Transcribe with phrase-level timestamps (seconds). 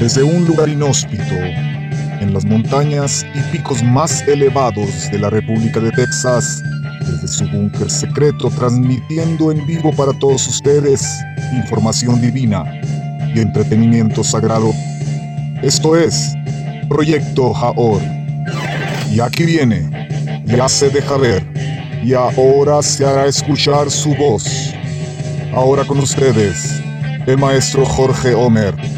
[0.00, 1.34] Desde un lugar inhóspito,
[2.20, 6.62] en las montañas y picos más elevados de la República de Texas,
[7.00, 11.04] desde su búnker secreto transmitiendo en vivo para todos ustedes
[11.52, 12.64] información divina
[13.34, 14.72] y entretenimiento sagrado.
[15.62, 16.32] Esto es
[16.88, 18.00] Proyecto Jaor.
[19.10, 21.44] Y aquí viene, ya se deja ver,
[22.04, 24.72] y ahora se hará escuchar su voz.
[25.52, 26.80] Ahora con ustedes,
[27.26, 28.97] el maestro Jorge Homer.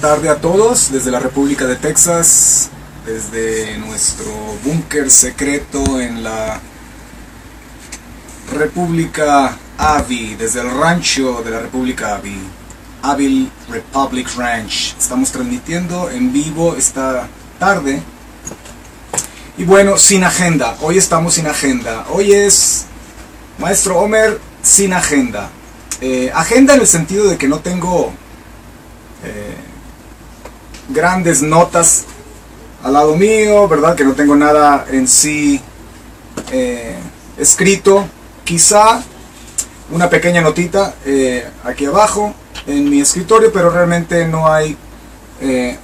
[0.00, 2.70] Tarde a todos desde la República de Texas,
[3.04, 4.30] desde nuestro
[4.64, 6.60] búnker secreto en la
[8.52, 12.38] República Avi, desde el rancho de la República Avi,
[13.02, 14.94] Avil Republic Ranch.
[14.96, 17.26] Estamos transmitiendo en vivo esta
[17.58, 18.00] tarde.
[19.56, 22.06] Y bueno, sin agenda, hoy estamos sin agenda.
[22.10, 22.84] Hoy es
[23.58, 25.50] Maestro Homer sin agenda.
[26.00, 28.12] Eh, agenda en el sentido de que no tengo
[30.88, 32.04] grandes notas
[32.82, 33.94] al lado mío, ¿verdad?
[33.94, 35.60] Que no tengo nada en sí
[36.52, 36.96] eh,
[37.36, 38.06] escrito.
[38.44, 39.02] Quizá
[39.90, 42.34] una pequeña notita eh, aquí abajo
[42.66, 44.76] en mi escritorio, pero realmente no hay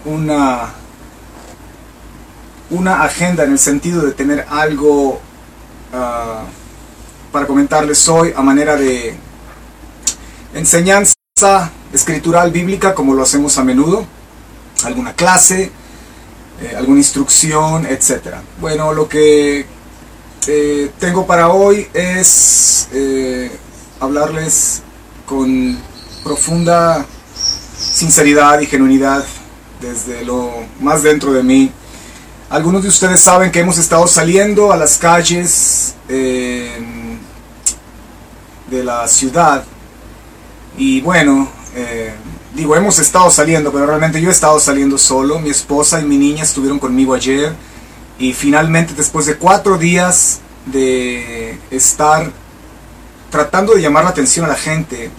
[0.04, 0.74] una,
[2.70, 5.20] una agenda en el sentido de tener algo
[5.92, 6.42] ah,
[7.30, 9.16] para comentarles hoy a manera de
[10.54, 11.14] enseñanza
[11.92, 14.06] escritural bíblica como lo hacemos a menudo,
[14.82, 15.70] alguna clase,
[16.60, 18.36] eh, alguna instrucción, etc.
[18.60, 19.66] Bueno, lo que
[20.46, 23.50] eh, tengo para hoy es eh,
[24.00, 24.82] hablarles
[25.26, 25.78] con
[26.22, 27.06] profunda
[27.78, 29.24] sinceridad y genuinidad
[29.80, 31.70] desde lo más dentro de mí.
[32.50, 36.74] Algunos de ustedes saben que hemos estado saliendo a las calles de
[38.82, 39.64] la ciudad
[40.76, 42.12] y bueno, eh,
[42.54, 45.38] digo, hemos estado saliendo, pero realmente yo he estado saliendo solo.
[45.38, 47.54] Mi esposa y mi niña estuvieron conmigo ayer.
[48.18, 52.30] Y finalmente, después de cuatro días de estar
[53.30, 55.10] tratando de llamar la atención a la gente,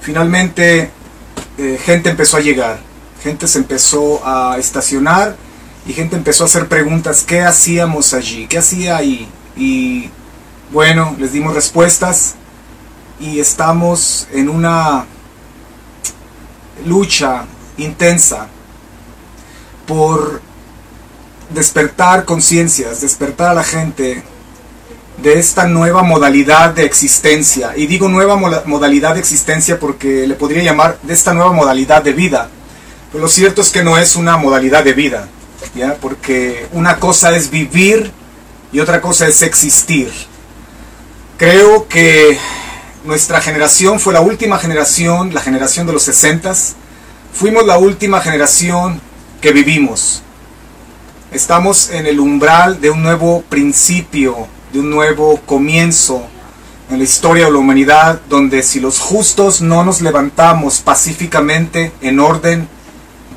[0.00, 0.90] finalmente
[1.56, 2.80] eh, gente empezó a llegar.
[3.22, 5.36] Gente se empezó a estacionar
[5.86, 7.24] y gente empezó a hacer preguntas.
[7.26, 8.46] ¿Qué hacíamos allí?
[8.46, 9.28] ¿Qué hacía ahí?
[9.56, 10.10] Y
[10.70, 12.34] bueno, les dimos respuestas
[13.18, 15.06] y estamos en una
[16.86, 17.44] lucha
[17.76, 18.48] intensa
[19.86, 20.42] por
[21.50, 24.22] despertar conciencias, despertar a la gente
[25.22, 27.72] de esta nueva modalidad de existencia.
[27.76, 32.12] Y digo nueva modalidad de existencia porque le podría llamar de esta nueva modalidad de
[32.12, 32.48] vida.
[33.10, 35.28] Pero lo cierto es que no es una modalidad de vida,
[35.74, 35.94] ¿ya?
[35.94, 38.12] porque una cosa es vivir
[38.70, 40.10] y otra cosa es existir.
[41.38, 42.38] Creo que
[43.08, 46.52] nuestra generación fue la última generación, la generación de los 60
[47.32, 49.00] Fuimos la última generación
[49.40, 50.22] que vivimos.
[51.32, 56.26] Estamos en el umbral de un nuevo principio, de un nuevo comienzo
[56.90, 62.20] en la historia de la humanidad, donde si los justos no nos levantamos pacíficamente, en
[62.20, 62.68] orden,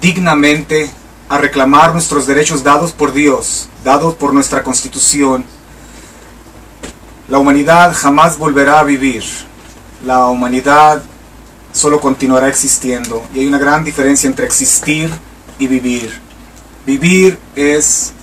[0.02, 0.90] dignamente,
[1.30, 5.46] a reclamar nuestros derechos dados por Dios, dados por nuestra constitución,
[7.30, 9.24] la humanidad jamás volverá a vivir
[10.06, 11.02] la humanidad
[11.72, 13.24] solo continuará existiendo.
[13.34, 15.10] Y hay una gran diferencia entre existir
[15.60, 16.12] y vivir.
[16.86, 18.14] Vivir es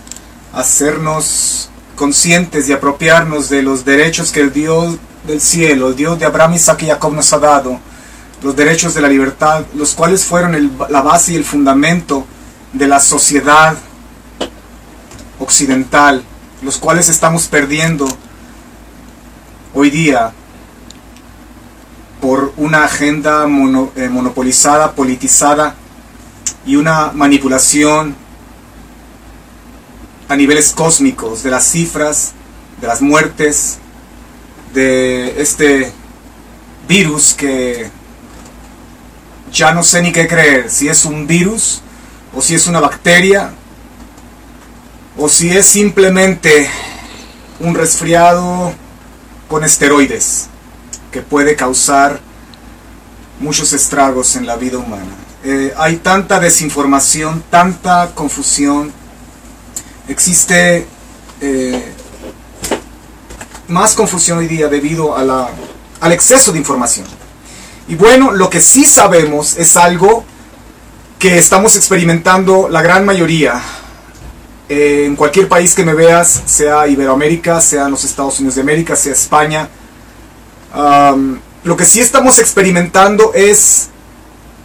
[0.53, 4.97] hacernos conscientes y apropiarnos de los derechos que el Dios
[5.27, 7.79] del cielo, el Dios de Abraham, Isaac y Jacob nos ha dado,
[8.43, 12.25] los derechos de la libertad, los cuales fueron la base y el fundamento
[12.73, 13.77] de la sociedad
[15.39, 16.23] occidental,
[16.63, 18.09] los cuales estamos perdiendo
[19.75, 20.33] hoy día
[22.21, 25.75] por una agenda eh, monopolizada, politizada
[26.67, 28.15] y una manipulación
[30.29, 32.33] a niveles cósmicos de las cifras,
[32.81, 33.79] de las muertes,
[34.75, 35.93] de este
[36.87, 37.91] virus que
[39.53, 41.81] ya no sé ni qué creer, si es un virus
[42.35, 43.51] o si es una bacteria
[45.17, 46.69] o si es simplemente
[47.61, 48.73] un resfriado
[49.49, 50.49] con esteroides
[51.19, 52.21] que puede causar
[53.41, 55.17] muchos estragos en la vida humana.
[55.43, 58.93] Eh, hay tanta desinformación, tanta confusión,
[60.07, 60.87] existe
[61.41, 61.93] eh,
[63.67, 65.49] más confusión hoy día debido a la,
[66.01, 67.05] al exceso de información.
[67.89, 70.25] Y bueno, lo que sí sabemos es algo
[71.19, 73.61] que estamos experimentando la gran mayoría
[74.69, 78.95] eh, en cualquier país que me veas, sea Iberoamérica, sea los Estados Unidos de América,
[78.95, 79.69] sea España.
[80.75, 83.89] Lo que sí estamos experimentando es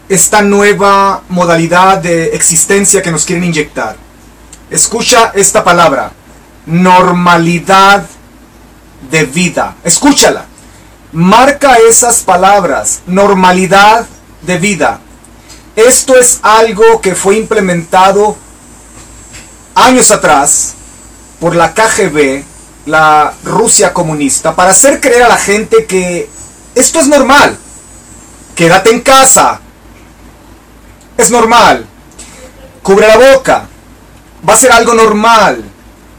[0.10, 3.96] esta nueva modalidad de existencia que nos quieren inyectar.
[4.70, 6.12] Escucha esta palabra,
[6.66, 8.06] normalidad
[9.10, 9.76] de vida.
[9.84, 10.46] Escúchala.
[11.12, 14.08] Marca esas palabras, normalidad
[14.42, 15.00] de vida.
[15.76, 18.36] Esto es algo que fue implementado
[19.76, 20.74] años atrás
[21.40, 22.44] por la KGB,
[22.86, 26.30] la Rusia comunista, para hacer creer a la gente que
[26.76, 27.58] esto es normal.
[28.56, 29.60] Quédate en casa.
[31.18, 31.86] Es normal.
[32.82, 33.68] Cubre la boca.
[34.48, 35.64] Va a ser algo normal.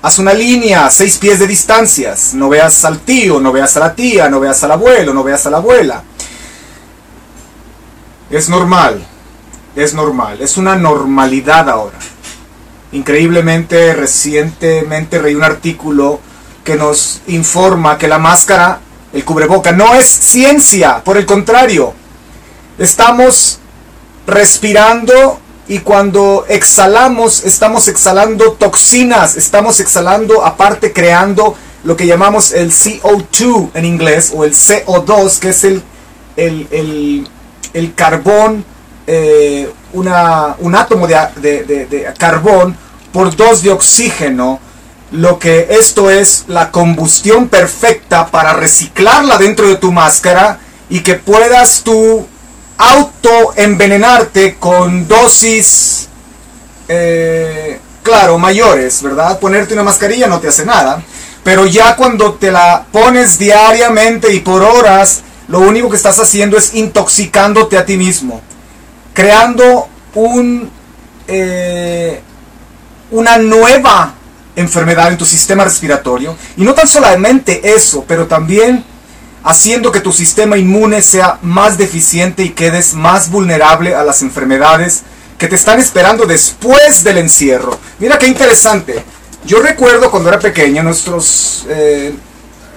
[0.03, 2.35] Haz una línea, seis pies de distancias.
[2.35, 5.47] No veas al tío, no veas a la tía, no veas al abuelo, no veas
[5.47, 6.03] a la abuela.
[8.31, 9.07] Es normal,
[9.77, 11.97] es normal, es una normalidad ahora.
[12.93, 16.21] Increíblemente, recientemente leí un artículo
[16.65, 18.81] que nos informa que la máscara,
[19.13, 21.93] el cubreboca, no es ciencia, por el contrario.
[22.79, 23.59] Estamos
[24.27, 25.39] respirando
[25.69, 33.71] y cuando exhalamos, estamos exhalando toxinas, estamos exhalando, aparte creando lo que llamamos el CO2
[33.75, 35.83] en inglés, o el CO2, que es el,
[36.37, 38.65] el, carbón,
[39.07, 42.77] eh, una, un átomo de, de, carbón
[43.13, 44.61] por dos de oxígeno,
[45.15, 50.59] lo que esto es la combustión perfecta para reciclarla dentro de tu máscara
[50.91, 52.27] y que puedas tú
[52.77, 56.09] autoenvenenarte con dosis,
[56.89, 59.39] eh, claro, mayores, ¿verdad?
[59.39, 61.01] Ponerte una mascarilla no te hace nada,
[61.45, 66.57] pero ya cuando te la pones diariamente y por horas, lo único que estás haciendo
[66.57, 68.41] es intoxicándote a ti mismo,
[69.13, 70.69] creando un,
[71.29, 72.21] eh,
[73.13, 74.15] una nueva
[74.57, 76.37] enfermedad en tu sistema respiratorio.
[76.57, 78.85] Y no tan solamente eso, pero también
[79.43, 85.03] haciendo que tu sistema inmune sea más deficiente y quedes más vulnerable a las enfermedades
[85.39, 87.79] que te están esperando después del encierro.
[87.99, 89.05] Mira qué interesante.
[89.45, 92.15] Yo recuerdo cuando era pequeño, nuestros, eh,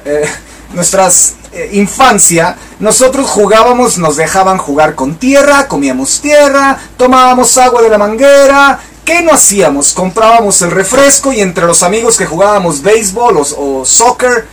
[0.04, 0.30] eh,
[0.74, 7.90] nuestras eh, infancia, nosotros jugábamos, nos dejaban jugar con tierra, comíamos tierra, tomábamos agua de
[7.90, 8.80] la manguera.
[9.08, 9.94] ¿Qué no hacíamos?
[9.94, 14.46] Comprábamos el refresco y entre los amigos que jugábamos béisbol o, soccer,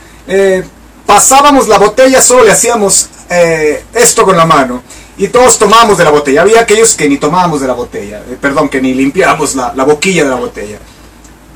[1.04, 4.80] pasábamos la botella, solo le hacíamos eh, esto con la mano.
[5.18, 6.42] Y todos tomábamos de la botella.
[6.42, 8.22] Había aquellos que ni tomábamos de la botella.
[8.30, 10.78] Eh, perdón, que ni limpiábamos la, la, boquilla de la botella.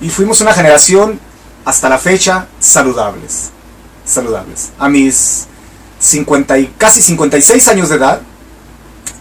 [0.01, 1.21] Y fuimos una generación,
[1.65, 3.51] hasta la fecha, saludables.
[4.05, 4.71] Saludables.
[4.77, 5.47] A mis
[6.01, 8.23] 50 y casi 56 años de edad,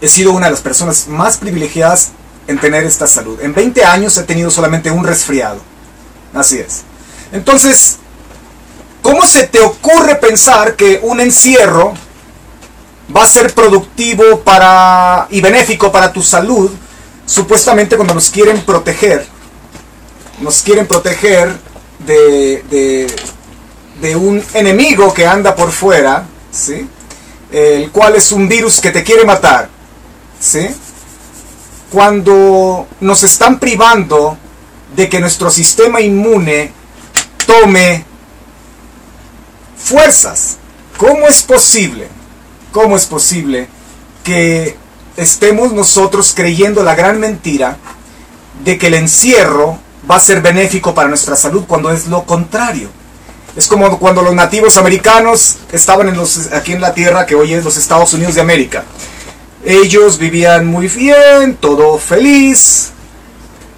[0.00, 2.10] he sido una de las personas más privilegiadas
[2.48, 3.40] en tener esta salud.
[3.40, 5.60] En 20 años he tenido solamente un resfriado.
[6.34, 6.82] Así es.
[7.30, 7.98] Entonces,
[9.02, 11.94] ¿Cómo se te ocurre pensar que un encierro
[13.16, 16.70] va a ser productivo para y benéfico para tu salud?
[17.24, 19.26] Supuestamente cuando nos quieren proteger,
[20.40, 21.54] nos quieren proteger
[22.00, 23.06] de,
[24.00, 26.86] de, un enemigo que anda por fuera, ¿sí?
[27.50, 29.70] el cual es un virus que te quiere matar.
[30.38, 30.68] ¿sí?
[31.90, 34.36] Cuando nos están privando
[34.94, 36.72] de que nuestro sistema inmune
[37.46, 38.04] tome
[39.76, 40.58] fuerzas.
[40.96, 42.08] ¿Cómo es posible?
[42.72, 43.68] ¿Cómo es posible
[44.24, 44.76] que
[45.16, 47.78] estemos nosotros creyendo la gran mentira
[48.64, 49.78] de que el encierro
[50.10, 52.90] va a ser benéfico para nuestra salud cuando es lo contrario?
[53.56, 57.54] Es como cuando los nativos americanos estaban en los, aquí en la tierra que hoy
[57.54, 58.84] es los Estados Unidos de América.
[59.68, 62.90] Ellos vivían muy bien, todo feliz,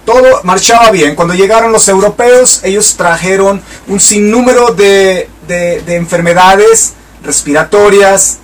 [0.05, 1.15] todo marchaba bien.
[1.15, 6.93] Cuando llegaron los europeos, ellos trajeron un sinnúmero de de, enfermedades
[7.23, 8.39] respiratorias,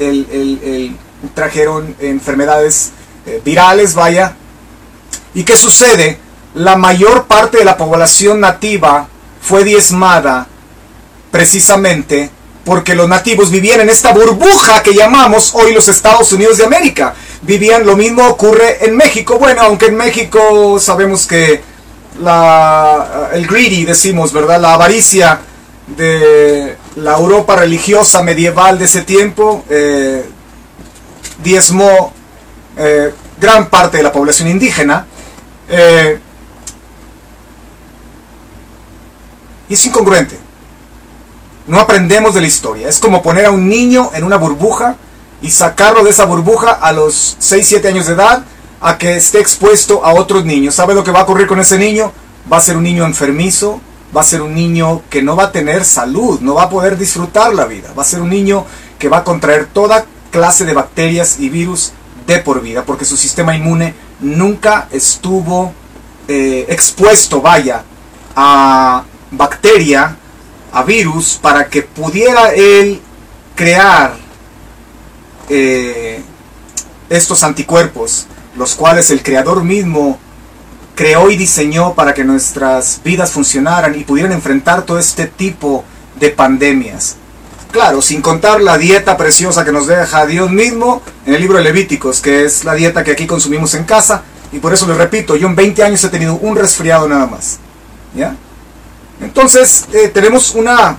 [1.34, 2.92] trajeron enfermedades
[3.25, 4.36] eh, virales, vaya.
[5.34, 6.20] ¿Y qué sucede?
[6.54, 9.08] La mayor parte de la población nativa
[9.42, 10.48] fue diezmada
[11.32, 12.30] precisamente
[12.66, 17.13] porque los nativos vivían en esta burbuja que llamamos hoy los Estados Unidos de América.
[17.41, 19.38] Vivían, lo mismo ocurre en México.
[19.38, 21.62] Bueno, aunque en México sabemos que
[22.20, 24.60] la, el greedy, decimos, ¿verdad?
[24.60, 25.39] La avaricia
[25.88, 30.27] de la Europa religiosa medieval de ese tiempo eh,
[31.44, 32.12] diezmó
[32.75, 35.06] eh, gran parte de la población indígena.
[35.70, 36.20] Eh,
[39.70, 40.38] y es incongruente.
[41.67, 42.88] No aprendemos de la historia.
[42.88, 44.96] Es como poner a un niño en una burbuja
[45.41, 48.44] y sacarlo de esa burbuja a los 6-7 años de edad
[48.82, 50.75] a que esté expuesto a otros niños.
[50.75, 52.12] ¿Sabe lo que va a ocurrir con ese niño?
[52.51, 53.82] Va a ser un niño enfermizo,
[54.15, 56.98] va a ser un niño que no va a tener salud, no va a poder
[56.98, 58.65] disfrutar la vida, va a ser un niño
[58.98, 61.94] que va a contraer toda clase de bacterias y virus
[62.25, 65.74] de por vida, porque su sistema inmune nunca estuvo
[66.27, 67.84] eh, expuesto, vaya,
[68.36, 70.15] a bacteria,
[70.72, 73.01] a virus, para que pudiera él
[73.56, 74.26] crear
[75.50, 76.22] eh,
[77.10, 80.20] estos anticuerpos, los cuales el creador mismo
[80.96, 85.84] creó y diseñó para que nuestras vidas funcionaran y pudieran enfrentar todo este tipo
[86.20, 87.18] de pandemias.
[87.72, 91.66] Claro, sin contar la dieta preciosa que nos deja Dios mismo en el libro de
[91.66, 95.36] Levíticos, que es la dieta que aquí consumimos en casa, y por eso les repito,
[95.36, 97.60] yo en 20 años he tenido un resfriado nada más.
[98.16, 98.36] ¿Ya?
[99.22, 100.98] Entonces, eh, tenemos una,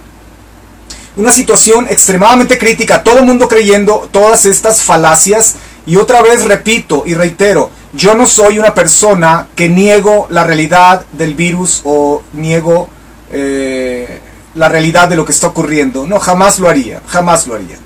[1.18, 7.02] una situación extremadamente crítica, todo el mundo creyendo todas estas falacias, y otra vez repito
[7.06, 12.88] y reitero, yo no soy una persona que niego la realidad del virus o niego
[13.32, 14.20] eh,
[14.54, 16.06] la realidad de lo que está ocurriendo.
[16.06, 17.78] No, jamás lo haría, jamás lo haría.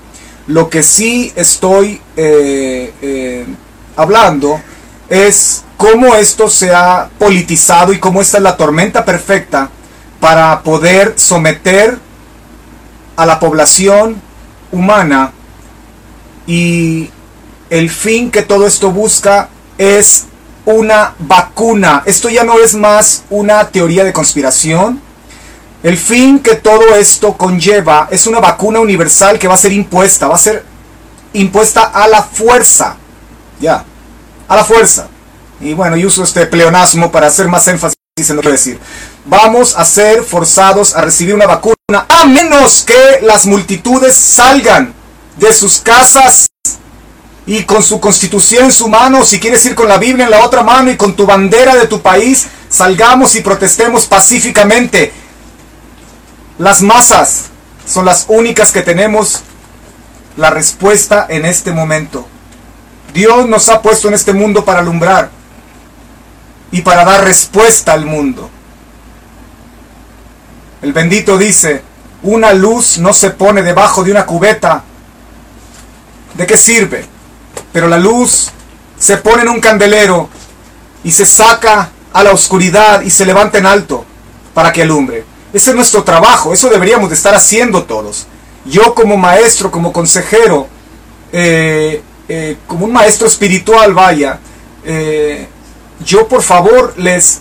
[0.47, 3.45] Lo que sí estoy eh, eh,
[3.95, 4.59] hablando
[5.09, 9.69] es cómo esto se ha politizado y cómo esta es la tormenta perfecta
[10.19, 11.97] para poder someter
[13.15, 14.21] a la población
[14.71, 15.31] humana
[16.47, 17.09] y
[17.69, 20.25] el fin que todo esto busca es
[20.65, 22.03] una vacuna.
[22.05, 25.01] Esto ya no es más una teoría de conspiración.
[25.81, 30.27] El fin que todo esto conlleva es una vacuna universal que va a ser impuesta,
[30.27, 30.63] va a ser
[31.33, 32.95] impuesta a la fuerza.
[33.59, 33.83] Ya,
[34.47, 35.07] a la fuerza.
[35.59, 37.95] Y bueno, y uso este pleonasmo para hacer más énfasis
[38.29, 38.79] en lo que decir.
[39.25, 41.77] Vamos a ser forzados a recibir una vacuna
[42.09, 44.93] a menos que las multitudes salgan
[45.37, 46.49] de sus casas
[47.45, 50.45] y con su constitución en su mano, si quieres ir con la Biblia en la
[50.45, 55.13] otra mano y con tu bandera de tu país, salgamos y protestemos pacíficamente.
[56.57, 57.45] Las masas
[57.85, 59.41] son las únicas que tenemos
[60.35, 62.27] la respuesta en este momento.
[63.13, 65.29] Dios nos ha puesto en este mundo para alumbrar
[66.71, 68.49] y para dar respuesta al mundo.
[70.83, 71.81] El bendito dice,
[72.23, 74.83] una luz no se pone debajo de una cubeta.
[76.33, 77.05] ¿De qué sirve?
[77.71, 78.49] Pero la luz
[78.99, 80.27] se pone en un candelero
[81.05, 84.03] y se saca a la oscuridad y se levanta en alto
[84.53, 85.23] para que alumbre.
[85.53, 88.27] Ese es nuestro trabajo, eso deberíamos de estar haciendo todos.
[88.65, 90.67] Yo como maestro, como consejero,
[91.31, 94.37] eh, eh, como un maestro espiritual, vaya,
[94.83, 95.47] eh,
[96.03, 97.39] yo por favor les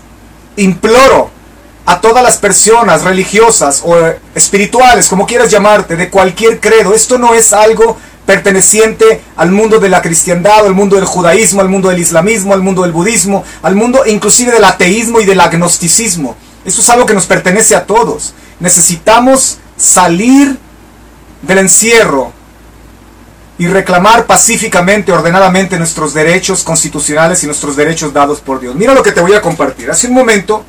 [0.54, 1.41] imploro
[1.84, 3.96] a todas las personas religiosas o
[4.34, 9.88] espirituales, como quieras llamarte, de cualquier credo, esto no es algo perteneciente al mundo de
[9.88, 13.74] la cristiandad, al mundo del judaísmo, al mundo del islamismo, al mundo del budismo, al
[13.74, 16.36] mundo inclusive del ateísmo y del agnosticismo.
[16.64, 18.34] Eso es algo que nos pertenece a todos.
[18.60, 20.56] Necesitamos salir
[21.42, 22.32] del encierro
[23.58, 28.76] y reclamar pacíficamente, ordenadamente nuestros derechos constitucionales y nuestros derechos dados por Dios.
[28.76, 29.90] Mira lo que te voy a compartir.
[29.90, 30.64] Hace un momento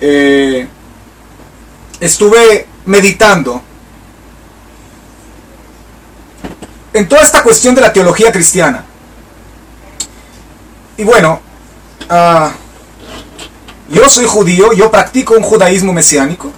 [0.00, 0.66] eh,
[2.00, 3.62] estuve meditando
[6.92, 8.84] en toda esta cuestión de la teología cristiana.
[10.96, 11.40] Y bueno,
[12.08, 12.48] uh,
[13.92, 16.52] yo soy judío, yo practico un judaísmo mesiánico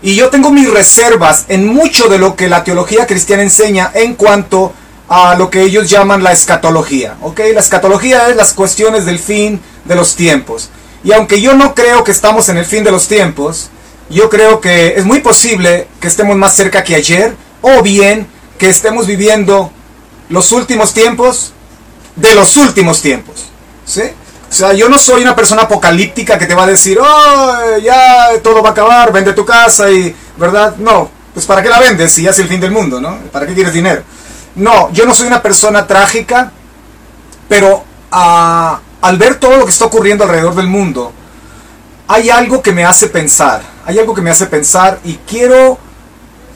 [0.00, 4.14] y yo tengo mis reservas en mucho de lo que la teología cristiana enseña en
[4.14, 4.72] cuanto
[5.08, 7.16] a lo que ellos llaman la escatología.
[7.20, 7.40] ¿ok?
[7.52, 10.70] La escatología es las cuestiones del fin de los tiempos.
[11.02, 13.70] Y aunque yo no creo que estamos en el fin de los tiempos,
[14.10, 18.26] yo creo que es muy posible que estemos más cerca que ayer o bien
[18.58, 19.70] que estemos viviendo
[20.28, 21.52] los últimos tiempos
[22.16, 23.46] de los últimos tiempos.
[23.86, 24.02] ¿sí?
[24.50, 28.30] O sea, yo no soy una persona apocalíptica que te va a decir, oh, ya
[28.42, 30.74] todo va a acabar, vende tu casa y, ¿verdad?
[30.76, 33.16] No, pues ¿para qué la vendes si ya es el fin del mundo, ¿no?
[33.32, 34.02] ¿Para qué quieres dinero?
[34.56, 36.50] No, yo no soy una persona trágica,
[37.48, 41.12] pero ah, al ver todo lo que está ocurriendo alrededor del mundo,
[42.08, 45.78] hay algo que me hace pensar, hay algo que me hace pensar y quiero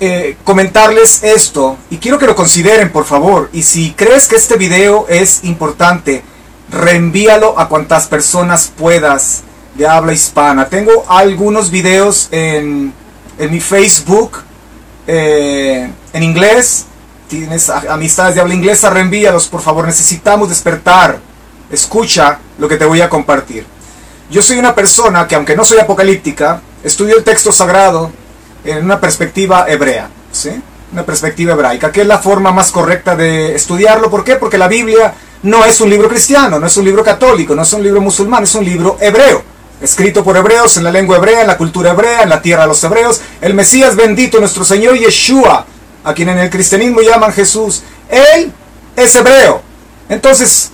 [0.00, 3.50] eh, comentarles esto y quiero que lo consideren por favor.
[3.52, 6.24] Y si crees que este video es importante
[6.70, 9.42] reenvíalo a cuantas personas puedas
[9.76, 10.68] de habla hispana.
[10.68, 12.92] Tengo algunos videos en,
[13.38, 14.38] en mi Facebook
[15.06, 16.86] eh, en inglés.
[17.28, 19.86] Tienes amistades de habla inglesa reenvíalos por favor.
[19.86, 21.18] Necesitamos despertar
[21.74, 23.66] escucha lo que te voy a compartir
[24.30, 28.10] yo soy una persona que aunque no soy apocalíptica estudio el texto sagrado
[28.64, 30.08] en una perspectiva hebrea.
[30.32, 30.50] ¿sí?
[30.92, 34.10] una perspectiva hebraica, que es la forma más correcta de estudiarlo.
[34.10, 34.36] ¿Por qué?
[34.36, 35.12] Porque la Biblia
[35.42, 38.44] no es un libro cristiano, no es un libro católico, no es un libro musulmán,
[38.44, 39.42] es un libro hebreo,
[39.80, 42.68] escrito por hebreos en la lengua hebrea, en la cultura hebrea, en la tierra de
[42.68, 43.20] los hebreos.
[43.40, 45.66] El Mesías bendito, nuestro Señor Yeshua,
[46.04, 48.52] a quien en el cristianismo llaman Jesús, Él
[48.94, 49.62] es hebreo.
[50.08, 50.70] Entonces,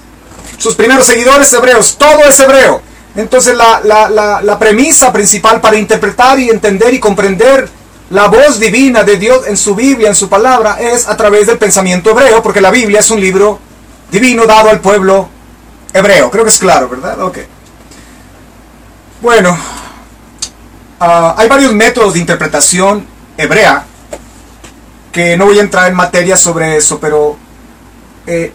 [0.60, 2.82] sus primeros seguidores hebreos, todo es hebreo.
[3.16, 3.80] Entonces la,
[4.42, 7.66] la, premisa principal para interpretar y entender y comprender
[8.10, 11.56] la voz divina de Dios en su Biblia, en su palabra, es a través del
[11.56, 13.58] pensamiento hebreo, porque la Biblia es un libro
[14.12, 15.30] divino dado al pueblo
[15.94, 16.30] hebreo.
[16.30, 17.18] Creo que es claro, ¿verdad?
[17.22, 17.38] Ok.
[19.22, 19.56] Bueno,
[21.00, 23.06] ah, hay varios métodos de interpretación
[23.38, 23.86] hebrea
[25.10, 27.36] que no voy a entrar en materia sobre eso, pero
[28.26, 28.52] eh,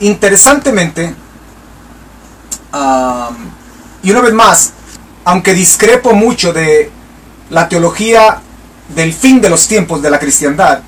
[0.00, 1.14] interesantemente,
[4.02, 4.72] y una vez más,
[5.24, 6.90] aunque discrepo mucho de
[7.50, 8.40] la teología
[8.94, 10.80] del fin de los tiempos de la cristiandad,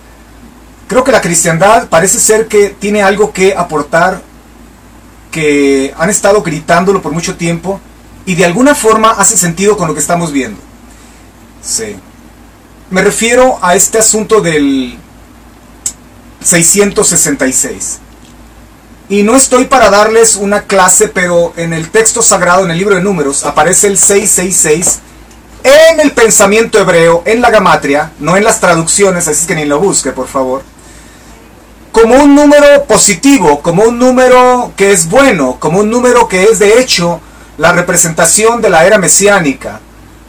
[0.88, 4.22] creo que la cristiandad parece ser que tiene algo que aportar,
[5.30, 7.80] que han estado gritándolo por mucho tiempo
[8.26, 10.60] y de alguna forma hace sentido con lo que estamos viendo.
[11.62, 11.96] Sí.
[12.90, 14.98] Me refiero a este asunto del
[16.42, 18.00] 666.
[19.10, 22.94] Y no estoy para darles una clase, pero en el texto sagrado, en el libro
[22.94, 25.00] de números, aparece el 666
[25.64, 29.80] en el pensamiento hebreo, en la gamatria, no en las traducciones, así que ni lo
[29.80, 30.62] busque, por favor,
[31.90, 36.60] como un número positivo, como un número que es bueno, como un número que es
[36.60, 37.20] de hecho
[37.58, 39.80] la representación de la era mesiánica,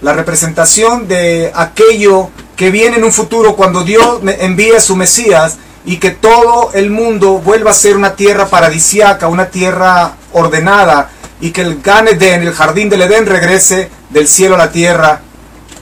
[0.01, 5.57] la representación de aquello que viene en un futuro cuando Dios envíe a su Mesías
[5.85, 11.09] y que todo el mundo vuelva a ser una tierra paradisiaca, una tierra ordenada,
[11.41, 15.21] y que el Gan el jardín del Edén, regrese del cielo a la tierra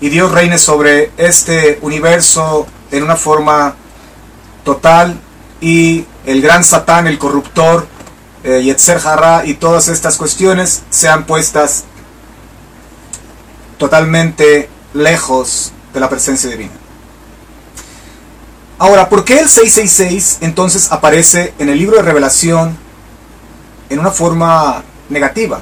[0.01, 3.75] y Dios reine sobre este universo en una forma
[4.63, 5.19] total
[5.59, 7.87] y el gran Satán, el corruptor,
[8.43, 9.01] eh, Yetzer
[9.43, 11.83] y todas estas cuestiones sean puestas
[13.77, 16.71] totalmente lejos de la presencia divina.
[18.79, 22.77] Ahora, ¿por qué el 666 entonces aparece en el libro de revelación
[23.89, 25.61] en una forma negativa?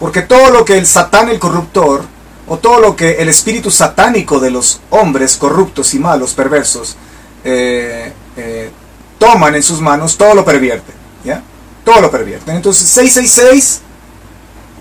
[0.00, 2.04] Porque todo lo que el satán, el corruptor,
[2.48, 6.96] o todo lo que el espíritu satánico de los hombres corruptos y malos, perversos,
[7.44, 8.70] eh, eh,
[9.18, 10.92] toman en sus manos, todo lo pervierte.
[11.24, 11.42] ¿ya?
[11.84, 12.50] Todo lo pervierte.
[12.50, 13.80] Entonces, 666,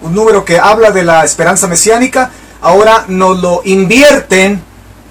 [0.02, 4.64] un número que habla de la esperanza mesiánica, ahora nos lo invierten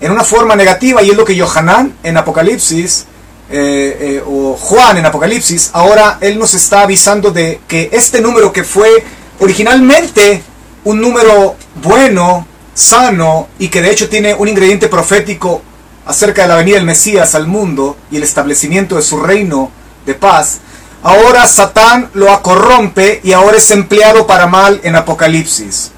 [0.04, 3.06] en una forma negativa y es lo que Yohanan en Apocalipsis
[3.48, 8.52] eh, eh, o Juan en Apocalipsis, ahora él nos está avisando de que este número
[8.52, 9.02] que fue
[9.40, 10.42] originalmente
[10.84, 15.62] un número bueno, sano y que de hecho tiene un ingrediente profético
[16.04, 19.70] acerca de la venida del Mesías al mundo y el establecimiento de su reino
[20.04, 20.58] de paz,
[21.02, 25.92] ahora Satán lo corrompe y ahora es empleado para mal en Apocalipsis.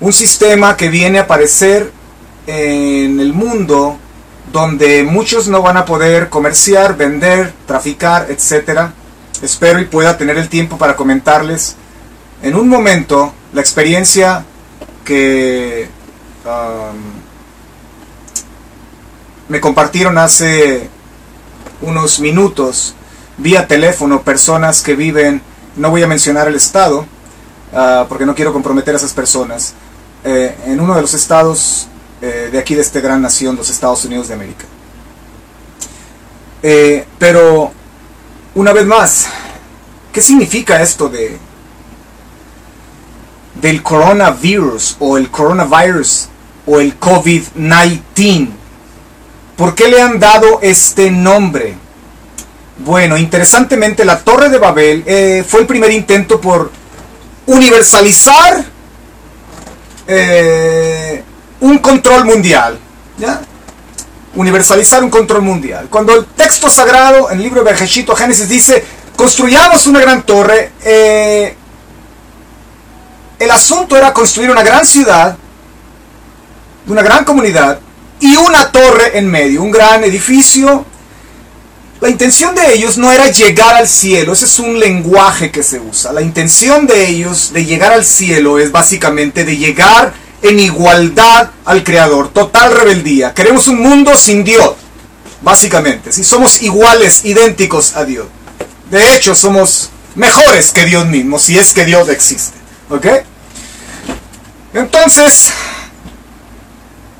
[0.00, 1.97] Un sistema que viene a aparecer
[2.48, 3.98] en el mundo
[4.50, 8.90] donde muchos no van a poder comerciar, vender, traficar, etc.
[9.42, 11.76] Espero y pueda tener el tiempo para comentarles
[12.42, 14.44] en un momento la experiencia
[15.04, 15.88] que
[16.46, 16.96] um,
[19.50, 20.88] me compartieron hace
[21.82, 22.94] unos minutos
[23.36, 25.42] vía teléfono personas que viven,
[25.76, 27.00] no voy a mencionar el estado,
[27.72, 29.74] uh, porque no quiero comprometer a esas personas,
[30.24, 31.88] eh, en uno de los estados
[32.20, 34.64] eh, de aquí de esta gran nación, los Estados Unidos de América.
[36.62, 37.72] Eh, pero,
[38.54, 39.28] una vez más,
[40.12, 41.38] ¿qué significa esto de
[43.60, 46.28] del coronavirus o el coronavirus
[46.66, 48.48] o el COVID-19?
[49.56, 51.74] ¿Por qué le han dado este nombre?
[52.78, 56.70] Bueno, interesantemente la Torre de Babel eh, fue el primer intento por
[57.46, 58.64] universalizar
[61.60, 62.78] un control mundial.
[63.18, 63.40] ¿ya?
[64.34, 65.88] Universalizar un control mundial.
[65.90, 68.84] Cuando el texto sagrado, en el libro de Bereshit Génesis dice,
[69.16, 71.56] construyamos una gran torre, eh,
[73.38, 75.36] el asunto era construir una gran ciudad,
[76.86, 77.80] una gran comunidad
[78.20, 80.84] y una torre en medio, un gran edificio.
[82.00, 85.80] La intención de ellos no era llegar al cielo, ese es un lenguaje que se
[85.80, 86.12] usa.
[86.12, 91.84] La intención de ellos de llegar al cielo es básicamente de llegar en igualdad al
[91.84, 93.34] Creador, total rebeldía.
[93.34, 94.74] Queremos un mundo sin Dios,
[95.42, 96.12] básicamente.
[96.12, 98.26] Si somos iguales, idénticos a Dios.
[98.90, 102.56] De hecho, somos mejores que Dios mismo, si es que Dios existe.
[102.90, 103.06] ¿Ok?
[104.74, 105.50] Entonces,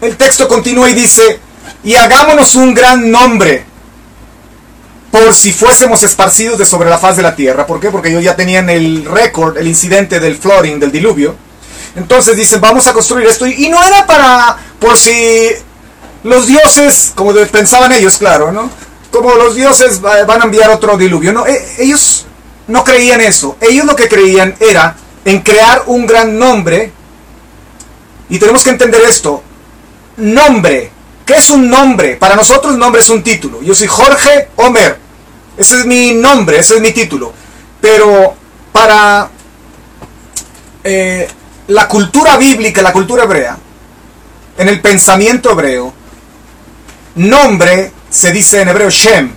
[0.00, 1.40] el texto continúa y dice,
[1.82, 3.64] y hagámonos un gran nombre
[5.10, 7.66] por si fuésemos esparcidos de sobre la faz de la tierra.
[7.66, 7.90] ¿Por qué?
[7.90, 11.34] Porque ellos ya tenían el récord, el incidente del flooding, del diluvio.
[11.96, 13.46] Entonces dicen, vamos a construir esto.
[13.46, 15.48] Y no era para, por si
[16.24, 18.70] los dioses, como pensaban ellos, claro, ¿no?
[19.10, 21.32] Como los dioses van a enviar otro diluvio.
[21.32, 22.26] No, e, ellos
[22.66, 23.56] no creían eso.
[23.60, 26.92] Ellos lo que creían era en crear un gran nombre.
[28.28, 29.42] Y tenemos que entender esto.
[30.16, 30.92] Nombre.
[31.24, 32.16] ¿Qué es un nombre?
[32.16, 33.62] Para nosotros nombre es un título.
[33.62, 34.98] Yo soy Jorge Homer.
[35.56, 37.32] Ese es mi nombre, ese es mi título.
[37.80, 38.34] Pero
[38.72, 39.28] para
[40.84, 41.28] eh,
[41.68, 43.56] la cultura bíblica, la cultura hebrea,
[44.56, 45.92] en el pensamiento hebreo,
[47.14, 49.30] nombre se dice en hebreo Shem,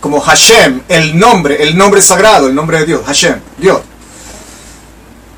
[0.00, 3.80] como Hashem, el nombre, el nombre sagrado, el nombre de Dios, Hashem, Dios.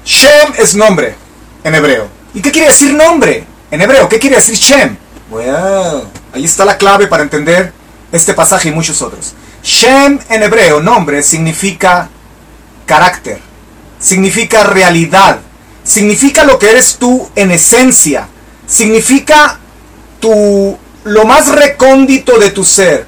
[0.05, 1.17] Shem es nombre
[1.65, 2.09] en hebreo.
[2.35, 4.09] ¿Y qué quiere decir nombre en hebreo?
[4.09, 4.97] ¿Qué quiere decir Shem?
[5.31, 7.73] Bueno, ahí está la clave para entender
[8.13, 9.35] este pasaje y muchos otros.
[9.63, 12.09] Shem en hebreo, nombre, significa
[12.85, 13.41] carácter,
[13.99, 15.41] significa realidad,
[15.87, 18.29] significa lo que eres tú en esencia,
[18.67, 19.59] significa
[20.21, 23.07] tu, lo más recóndito de tu ser.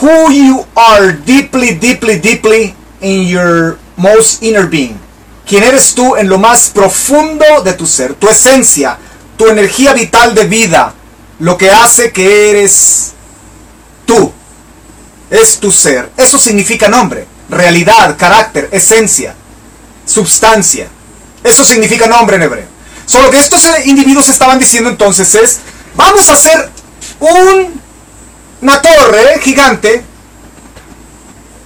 [0.00, 4.98] Who you are deeply, deeply, deeply in your most inner being.
[5.46, 8.98] Quién eres tú en lo más profundo de tu ser, tu esencia,
[9.36, 10.94] tu energía vital de vida,
[11.38, 13.12] lo que hace que eres
[14.06, 14.32] tú.
[15.30, 16.10] Es tu ser.
[16.16, 19.34] Eso significa nombre, realidad, carácter, esencia,
[20.04, 20.88] substancia.
[21.44, 22.66] Eso significa nombre en hebreo.
[23.06, 25.58] Solo que estos individuos estaban diciendo entonces es,
[25.94, 26.70] vamos a hacer
[27.20, 27.80] un,
[28.60, 30.04] una torre gigante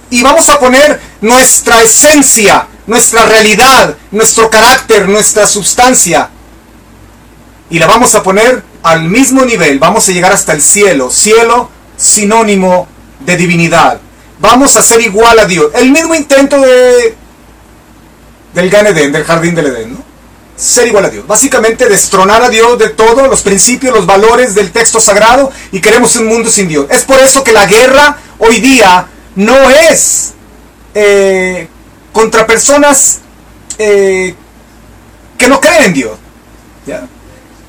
[0.09, 6.29] y vamos a poner nuestra esencia, nuestra realidad, nuestro carácter, nuestra substancia.
[7.69, 11.11] Y la vamos a poner al mismo nivel, vamos a llegar hasta el cielo.
[11.11, 12.87] Cielo sinónimo
[13.19, 13.99] de divinidad.
[14.39, 15.71] Vamos a ser igual a Dios.
[15.73, 17.15] El mismo intento de
[18.57, 20.03] del Gan del jardín del Edén, ¿no?
[20.55, 21.27] Ser igual a Dios.
[21.27, 26.15] Básicamente destronar a Dios de todos los principios, los valores del texto sagrado y queremos
[26.15, 26.87] un mundo sin Dios.
[26.89, 30.33] Es por eso que la guerra hoy día no es
[30.95, 31.67] eh,
[32.11, 33.19] contra personas
[33.77, 34.33] eh,
[35.37, 36.17] que no creen en Dios.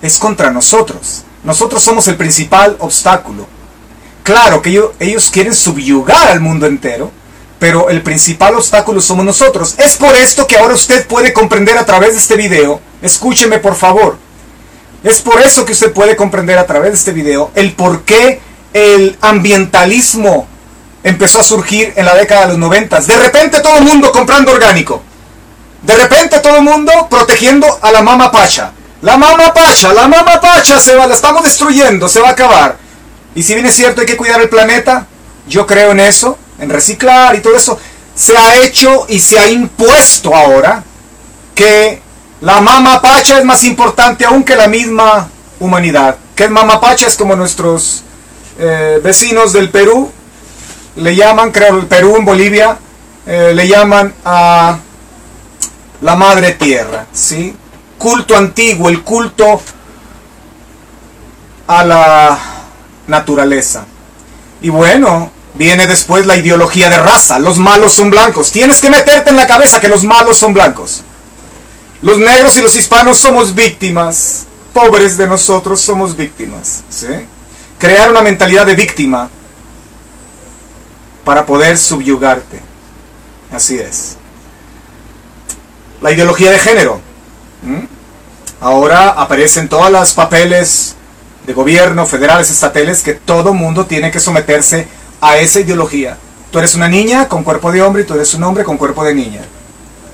[0.01, 1.25] Es contra nosotros.
[1.45, 3.47] Nosotros somos el principal obstáculo.
[4.23, 7.11] Claro que ellos quieren subyugar al mundo entero,
[7.59, 9.75] pero el principal obstáculo somos nosotros.
[9.79, 13.75] Es por esto que ahora usted puede comprender a través de este video, escúcheme por
[13.75, 14.17] favor,
[15.05, 18.41] es por eso que usted puede comprender a través de este video el por qué
[18.73, 20.49] el ambientalismo
[21.05, 23.01] empezó a surgir en la década de los 90.
[23.03, 25.03] De repente todo el mundo comprando orgánico.
[25.83, 28.73] De repente todo el mundo protegiendo a la mama pacha.
[29.01, 32.77] La mama pacha, la mama pacha se va, la estamos destruyendo, se va a acabar.
[33.37, 35.07] Y si bien es cierto hay que cuidar el planeta,
[35.47, 37.79] yo creo en eso, en reciclar y todo eso,
[38.15, 40.83] se ha hecho y se ha impuesto ahora
[41.55, 42.01] que
[42.41, 45.29] la mama pacha es más importante aún que la misma
[45.61, 46.17] humanidad.
[46.35, 48.05] Que mama pacha es como nuestros
[48.59, 50.11] eh, vecinos del Perú,
[50.97, 52.77] le llaman, creo, el Perú, en Bolivia,
[53.27, 54.79] eh, le llaman a
[56.01, 57.55] la madre tierra, ¿sí?
[57.99, 59.61] Culto antiguo, el culto
[61.67, 62.39] a la
[63.07, 63.85] naturaleza.
[64.61, 67.39] Y bueno, Viene después la ideología de raza.
[67.39, 68.53] Los malos son blancos.
[68.53, 71.03] Tienes que meterte en la cabeza que los malos son blancos.
[72.03, 74.47] Los negros y los hispanos somos víctimas.
[74.73, 76.83] Pobres de nosotros somos víctimas.
[77.79, 79.31] Crear una mentalidad de víctima
[81.25, 82.61] para poder subyugarte.
[83.53, 84.17] Así es.
[86.01, 87.01] La ideología de género.
[88.61, 90.95] Ahora aparecen todos los papeles
[91.47, 94.87] de gobierno, federales, estatales, que todo mundo tiene que someterse
[95.21, 96.17] a esa ideología.
[96.51, 99.05] Tú eres una niña con cuerpo de hombre y tú eres un hombre con cuerpo
[99.05, 99.43] de niña.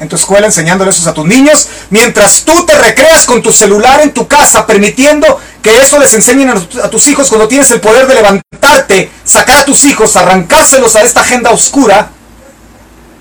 [0.00, 4.00] En tu escuela enseñándole eso a tus niños, mientras tú te recreas con tu celular
[4.00, 8.06] en tu casa, permitiendo que eso les enseñen a, tus hijos cuando tienes el poder
[8.08, 12.10] de levantarte, sacar a tus hijos, arrancárselos a esta agenda oscura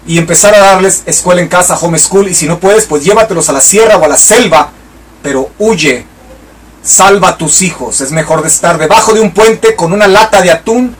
[0.07, 3.47] y empezar a darles escuela en casa, home school, y si no puedes, pues llévatelos
[3.49, 4.71] a la sierra o a la selva,
[5.21, 6.05] pero huye,
[6.83, 8.01] salva a tus hijos.
[8.01, 10.97] Es mejor de estar debajo de un puente con una lata de atún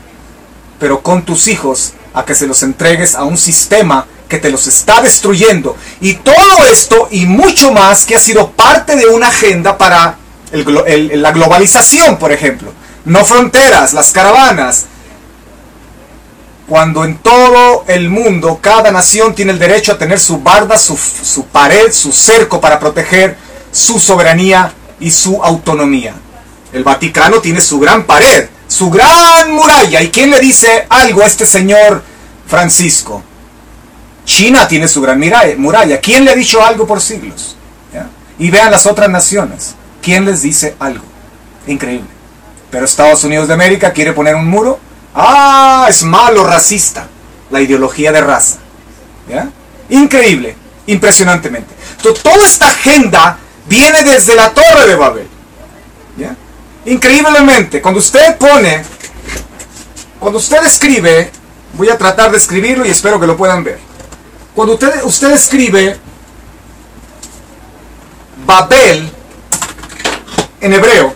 [0.83, 4.67] pero con tus hijos a que se los entregues a un sistema que te los
[4.67, 5.77] está destruyendo.
[6.01, 10.17] Y todo esto y mucho más que ha sido parte de una agenda para
[10.51, 12.73] la globalización, por ejemplo.
[13.05, 14.87] No fronteras, las caravanas.
[16.67, 20.97] Cuando en todo el mundo cada nación tiene el derecho a tener su barda, su,
[20.97, 23.37] su pared, su cerco para proteger
[23.71, 26.13] su soberanía y su autonomía.
[26.73, 30.01] El Vaticano tiene su gran pared, su gran muralla.
[30.01, 32.03] ¿Y quién le dice algo a este señor
[32.47, 33.23] Francisco?
[34.25, 35.21] China tiene su gran
[35.57, 35.99] muralla.
[35.99, 37.55] ¿Quién le ha dicho algo por siglos?
[38.39, 39.75] Y vean las otras naciones.
[40.01, 41.03] ¿Quién les dice algo?
[41.67, 42.09] Increíble.
[42.71, 44.79] Pero Estados Unidos de América quiere poner un muro.
[45.13, 47.07] Ah, es malo, racista.
[47.51, 48.57] La ideología de raza.
[49.89, 50.55] Increíble,
[50.87, 51.75] impresionantemente.
[52.01, 55.27] toda esta agenda viene desde la Torre de Babel.
[56.85, 58.83] Increíblemente, cuando usted pone,
[60.19, 61.31] cuando usted escribe,
[61.73, 63.79] voy a tratar de escribirlo y espero que lo puedan ver.
[64.53, 65.97] Cuando usted, usted escribe
[68.45, 69.09] Babel
[70.59, 71.15] en hebreo,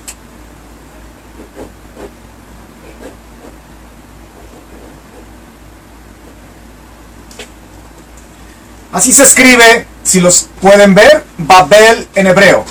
[8.97, 12.65] Así se escribe, si los pueden ver, Babel en hebreo.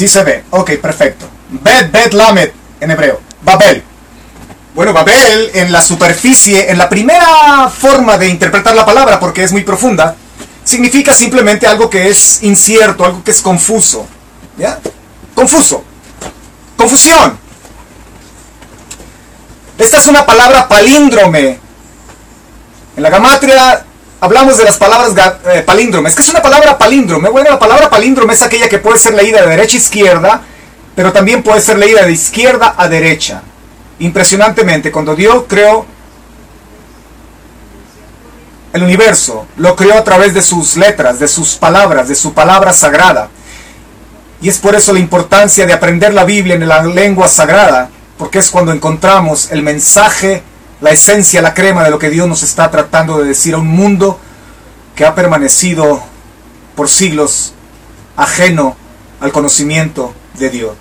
[0.00, 0.44] Sí se ve.
[0.48, 1.26] Ok, perfecto.
[1.50, 3.20] Bet, Bet, Lamed en hebreo.
[3.42, 3.84] Babel.
[4.74, 9.52] Bueno, Babel en la superficie, en la primera forma de interpretar la palabra, porque es
[9.52, 10.16] muy profunda,
[10.64, 14.08] significa simplemente algo que es incierto, algo que es confuso.
[14.56, 14.78] ¿Ya?
[15.34, 15.84] Confuso.
[16.78, 17.38] Confusión.
[19.76, 21.60] Esta es una palabra palíndrome.
[22.96, 23.84] En la gamatria
[24.20, 25.14] hablamos de las palabras
[25.46, 26.14] eh, palíndromes.
[26.14, 27.28] ¿Qué es una palabra palíndrome?
[27.30, 30.42] Bueno, la palabra palíndrome es aquella que puede ser leída de derecha a izquierda,
[30.94, 33.42] pero también puede ser leída de izquierda a derecha.
[33.98, 35.86] Impresionantemente, cuando Dios creó
[38.72, 42.72] el universo, lo creó a través de sus letras, de sus palabras, de su palabra
[42.72, 43.28] sagrada.
[44.42, 48.38] Y es por eso la importancia de aprender la Biblia en la lengua sagrada, porque
[48.38, 50.42] es cuando encontramos el mensaje
[50.80, 53.68] la esencia, la crema de lo que Dios nos está tratando de decir a un
[53.68, 54.18] mundo
[54.94, 56.02] que ha permanecido
[56.74, 57.52] por siglos
[58.16, 58.76] ajeno
[59.20, 60.72] al conocimiento de Dios.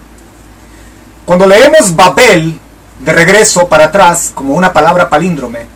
[1.25, 2.59] Cuando leemos Babel,
[2.99, 5.67] de regreso para atrás, como una palabra palíndrome,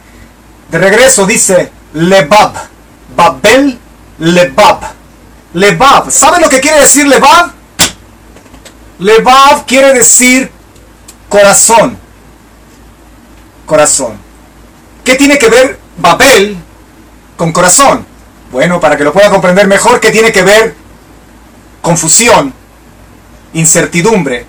[0.71, 2.53] de regreso dice Lebab,
[3.15, 3.77] Babel
[4.19, 4.79] Lebab.
[5.53, 7.51] Lebab, ¿saben lo que quiere decir Lebab?
[8.99, 10.51] Lebab quiere decir
[11.29, 11.97] corazón
[13.73, 14.13] corazón.
[15.03, 16.55] ¿Qué tiene que ver Babel
[17.35, 18.05] con corazón?
[18.51, 20.75] Bueno, para que lo pueda comprender mejor, ¿qué tiene que ver
[21.81, 22.53] confusión,
[23.53, 24.45] incertidumbre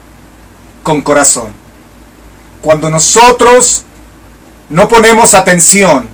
[0.83, 1.55] con corazón?
[2.61, 3.85] Cuando nosotros
[4.69, 6.07] no ponemos atención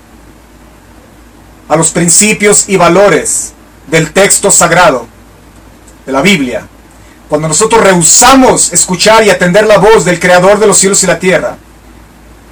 [1.69, 3.55] a los principios y valores
[3.89, 5.09] del texto sagrado,
[6.07, 6.65] de la Biblia,
[7.29, 11.19] cuando nosotros rehusamos escuchar y atender la voz del Creador de los cielos y la
[11.19, 11.59] tierra,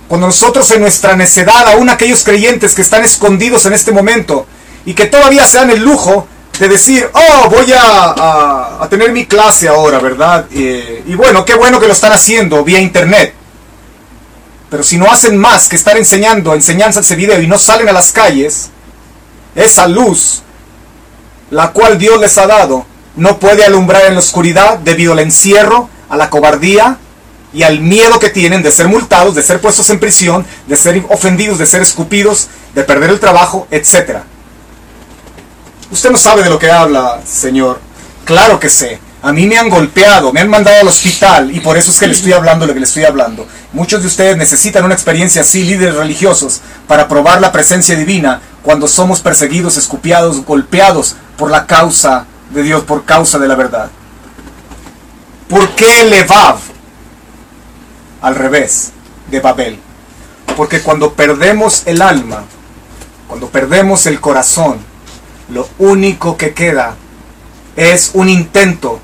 [0.08, 4.46] cuando nosotros en nuestra necedad, aún aquellos creyentes que están escondidos en este momento
[4.84, 6.26] y que todavía se dan el lujo
[6.58, 10.46] de decir, oh, voy a, tener mi clase ahora, ¿verdad?
[10.50, 13.34] y bueno, qué bueno que lo están haciendo vía internet.
[14.70, 17.92] Pero si no hacen más que estar enseñando enseñanzas ese video y no salen a
[17.92, 18.70] las calles,
[19.54, 20.42] esa luz,
[21.50, 22.84] la cual Dios les ha dado,
[23.16, 26.98] no puede alumbrar en la oscuridad debido al encierro, a la cobardía
[27.52, 31.02] y al miedo que tienen de ser multados, de ser puestos en prisión, de ser
[31.08, 34.18] ofendidos, de ser escupidos, de perder el trabajo, etc.
[35.90, 37.80] Usted no sabe de lo que habla, señor.
[38.24, 39.00] Claro que sé.
[39.20, 42.06] A mí me han golpeado, me han mandado al hospital y por eso es que
[42.06, 43.48] le estoy hablando lo que le estoy hablando.
[43.72, 48.86] Muchos de ustedes necesitan una experiencia así, líderes religiosos, para probar la presencia divina cuando
[48.86, 53.90] somos perseguidos, escupiados, golpeados por la causa de Dios, por causa de la verdad.
[55.48, 56.58] ¿Por qué Levav?
[58.20, 58.92] Al revés
[59.30, 59.78] de Babel.
[60.56, 62.44] Porque cuando perdemos el alma,
[63.26, 64.78] cuando perdemos el corazón,
[65.50, 66.96] lo único que queda
[67.76, 69.00] es un intento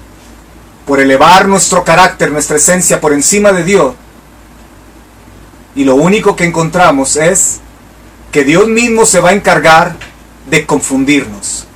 [0.86, 3.94] por elevar nuestro carácter, nuestra esencia por encima de Dios.
[5.74, 7.60] Y lo único que encontramos es
[8.32, 9.96] que Dios mismo se va a encargar
[10.50, 11.66] de confundirnos.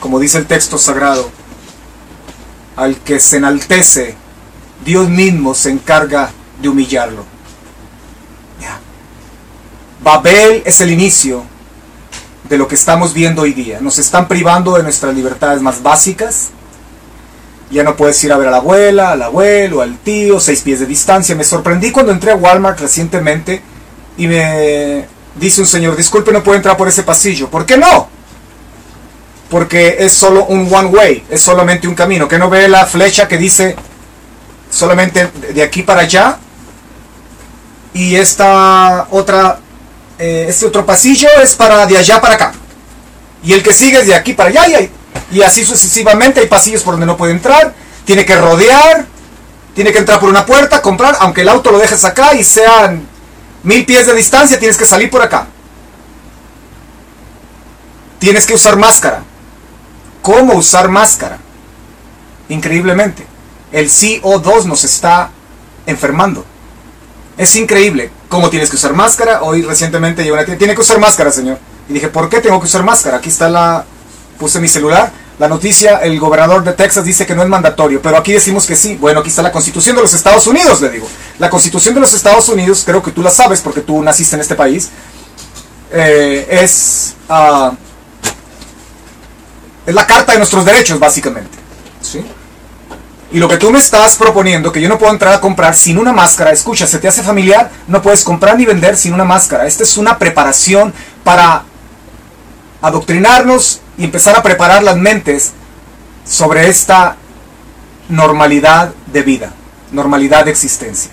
[0.00, 1.30] Como dice el texto sagrado,
[2.76, 4.16] al que se enaltece
[4.84, 7.34] Dios mismo se encarga de humillarlo.
[10.04, 11.42] Babel es el inicio
[12.48, 13.78] de lo que estamos viendo hoy día.
[13.80, 16.50] Nos están privando de nuestras libertades más básicas.
[17.70, 20.80] Ya no puedes ir a ver a la abuela, al abuelo, al tío, seis pies
[20.80, 21.34] de distancia.
[21.34, 23.62] Me sorprendí cuando entré a Walmart recientemente
[24.18, 27.48] y me dice un señor, disculpe, no puedo entrar por ese pasillo.
[27.48, 28.08] ¿Por qué no?
[29.48, 32.28] Porque es solo un one way, es solamente un camino.
[32.28, 33.74] Que no ve la flecha que dice
[34.74, 36.38] solamente de aquí para allá.
[37.92, 39.60] Y esta otra,
[40.18, 42.52] eh, este otro pasillo es para de allá para acá.
[43.42, 44.90] Y el que sigue es de aquí para allá y,
[45.30, 47.72] y así sucesivamente hay pasillos por donde no puede entrar.
[48.04, 49.06] Tiene que rodear.
[49.74, 53.08] Tiene que entrar por una puerta, comprar, aunque el auto lo dejes acá y sean
[53.64, 55.48] mil pies de distancia, tienes que salir por acá.
[58.20, 59.24] Tienes que usar máscara.
[60.22, 61.38] ¿Cómo usar máscara?
[62.48, 63.33] Increíblemente.
[63.74, 65.30] El CO2 nos está
[65.84, 66.44] enfermando.
[67.36, 69.42] Es increíble cómo tienes que usar máscara.
[69.42, 71.58] Hoy recientemente llegó una tiene que usar máscara, señor.
[71.88, 73.16] Y dije, ¿por qué tengo que usar máscara?
[73.16, 73.84] Aquí está la...
[74.38, 75.12] Puse mi celular.
[75.40, 78.76] La noticia, el gobernador de Texas dice que no es mandatorio, pero aquí decimos que
[78.76, 78.94] sí.
[78.94, 81.08] Bueno, aquí está la constitución de los Estados Unidos, le digo.
[81.40, 84.40] La constitución de los Estados Unidos, creo que tú la sabes porque tú naciste en
[84.40, 84.90] este país,
[85.90, 87.72] eh, es, ah,
[89.84, 91.63] es la carta de nuestros derechos, básicamente.
[93.34, 95.98] Y lo que tú me estás proponiendo, que yo no puedo entrar a comprar sin
[95.98, 99.66] una máscara, escucha, se te hace familiar, no puedes comprar ni vender sin una máscara.
[99.66, 100.94] Esta es una preparación
[101.24, 101.64] para
[102.80, 105.50] adoctrinarnos y empezar a preparar las mentes
[106.24, 107.16] sobre esta
[108.08, 109.52] normalidad de vida,
[109.90, 111.10] normalidad de existencia.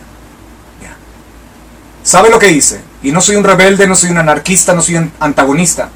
[2.04, 2.82] ¿Sabe lo que hice?
[3.02, 5.90] Y no soy un rebelde, no soy un anarquista, no soy un antagonista,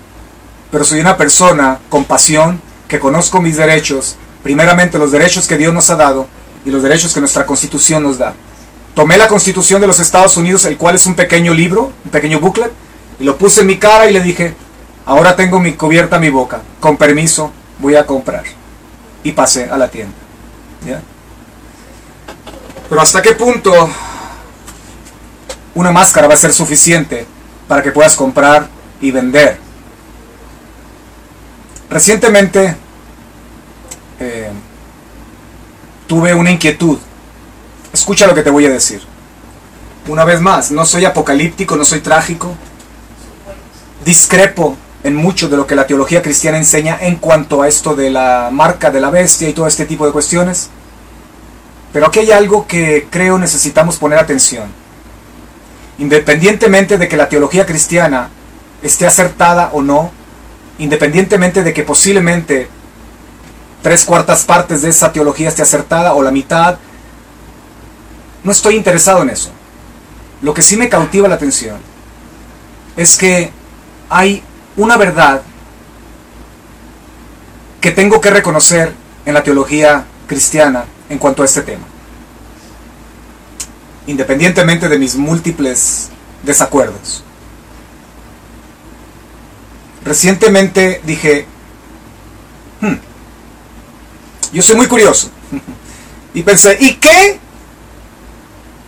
[0.71, 5.73] pero soy una persona con pasión, que conozco mis derechos, primeramente los derechos que Dios
[5.73, 6.27] nos ha dado
[6.63, 8.35] y los derechos que nuestra constitución nos da.
[8.93, 12.39] Tomé la constitución de los Estados Unidos, el cual es un pequeño libro, un pequeño
[12.39, 12.71] booklet,
[13.19, 14.55] y lo puse en mi cara y le dije,
[15.05, 16.61] Ahora tengo mi cubierta mi boca.
[16.79, 18.43] Con permiso, voy a comprar.
[19.23, 20.15] Y pasé a la tienda.
[22.89, 23.89] Pero hasta qué punto
[25.73, 27.25] una máscara va a ser suficiente
[27.67, 28.67] para que puedas comprar
[29.01, 29.57] y vender.
[31.89, 32.75] Recientemente
[34.19, 34.49] eh,
[36.07, 36.97] tuve una inquietud.
[37.93, 39.01] Escucha lo que te voy a decir.
[40.07, 42.53] Una vez más, no soy apocalíptico, no soy trágico.
[44.03, 48.09] Discrepo en mucho de lo que la teología cristiana enseña en cuanto a esto de
[48.09, 50.69] la marca de la bestia y todo este tipo de cuestiones.
[51.93, 54.65] Pero aquí hay algo que creo necesitamos poner atención.
[55.97, 58.29] Independientemente de que la teología cristiana
[58.83, 60.11] esté acertada o no,
[60.77, 62.67] independientemente de que posiblemente
[63.85, 66.79] tres cuartas partes de esa teología esté acertada o la mitad,
[68.43, 69.51] no estoy interesado en eso.
[70.41, 71.77] Lo que sí me cautiva la atención
[72.97, 73.51] es que
[74.09, 74.41] hay
[74.75, 75.43] una verdad
[77.79, 78.91] que tengo que reconocer
[79.23, 81.85] en la teología cristiana en cuanto a este tema.
[84.07, 86.09] Independientemente de mis múltiples
[86.41, 87.23] desacuerdos.
[90.03, 91.45] Recientemente dije,
[94.55, 95.29] yo soy muy curioso.
[96.33, 97.39] Y pensé, ¿y qué?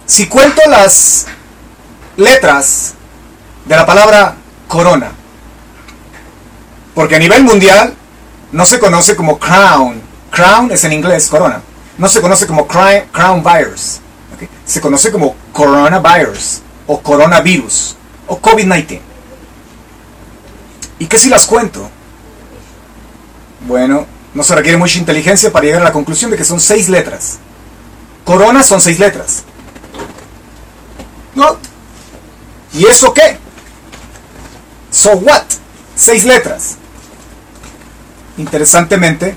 [0.06, 1.26] Si cuento las
[2.16, 2.94] letras
[3.66, 4.36] de la palabra
[4.68, 5.12] corona,
[6.96, 7.94] porque a nivel mundial
[8.52, 10.02] no se conoce como crown.
[10.32, 11.62] Crown es en inglés, corona.
[11.98, 14.00] No se conoce como crown virus.
[14.66, 17.96] Se conoce como coronavirus o coronavirus
[18.28, 19.02] o COVID-19.
[21.00, 21.90] ¿Y qué si las cuento?
[23.68, 24.06] Bueno,
[24.38, 27.40] no se requiere mucha inteligencia para llegar a la conclusión de que son seis letras.
[28.24, 29.42] Corona son seis letras.
[31.34, 31.58] ¿No?
[32.72, 33.40] ¿Y eso qué?
[34.92, 35.42] So what?
[35.96, 36.76] Seis letras.
[38.38, 39.36] Interesantemente,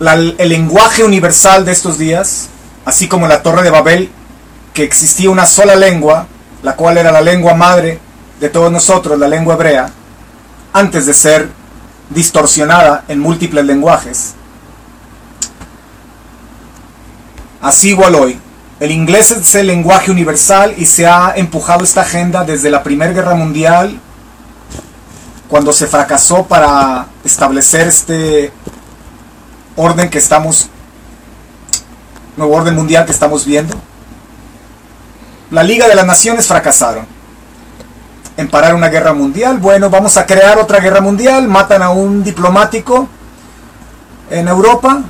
[0.00, 2.48] el lenguaje universal de estos días,
[2.86, 4.10] así como la Torre de Babel,
[4.72, 6.26] que existía una sola lengua,
[6.62, 8.00] la cual era la lengua madre
[8.40, 9.90] de todos nosotros, la lengua hebrea,
[10.72, 11.65] antes de ser
[12.10, 14.34] distorsionada en múltiples lenguajes.
[17.60, 18.38] Así igual hoy,
[18.78, 23.12] el inglés es el lenguaje universal y se ha empujado esta agenda desde la Primera
[23.12, 23.98] Guerra Mundial
[25.48, 28.52] cuando se fracasó para establecer este
[29.76, 30.68] orden que estamos,
[32.36, 33.74] nuevo orden mundial que estamos viendo.
[35.50, 37.15] La Liga de las Naciones fracasaron
[38.36, 39.58] en parar una guerra mundial.
[39.58, 41.48] Bueno, vamos a crear otra guerra mundial.
[41.48, 43.08] Matan a un diplomático
[44.30, 45.02] en Europa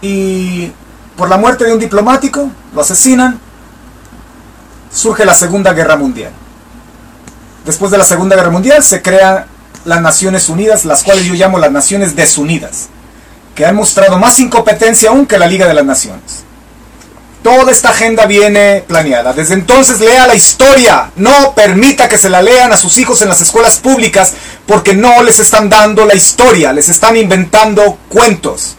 [0.00, 0.72] y
[1.16, 3.38] por la muerte de un diplomático lo asesinan.
[4.92, 6.32] Surge la Segunda Guerra Mundial.
[7.66, 9.44] Después de la Segunda Guerra Mundial se crean
[9.84, 12.88] las Naciones Unidas, las cuales yo llamo las Naciones Desunidas,
[13.54, 16.45] que han mostrado más incompetencia aún que la Liga de las Naciones.
[17.46, 19.32] Toda esta agenda viene planeada.
[19.32, 21.12] Desde entonces lea la historia.
[21.14, 24.34] No permita que se la lean a sus hijos en las escuelas públicas
[24.66, 28.74] porque no les están dando la historia, les están inventando cuentos.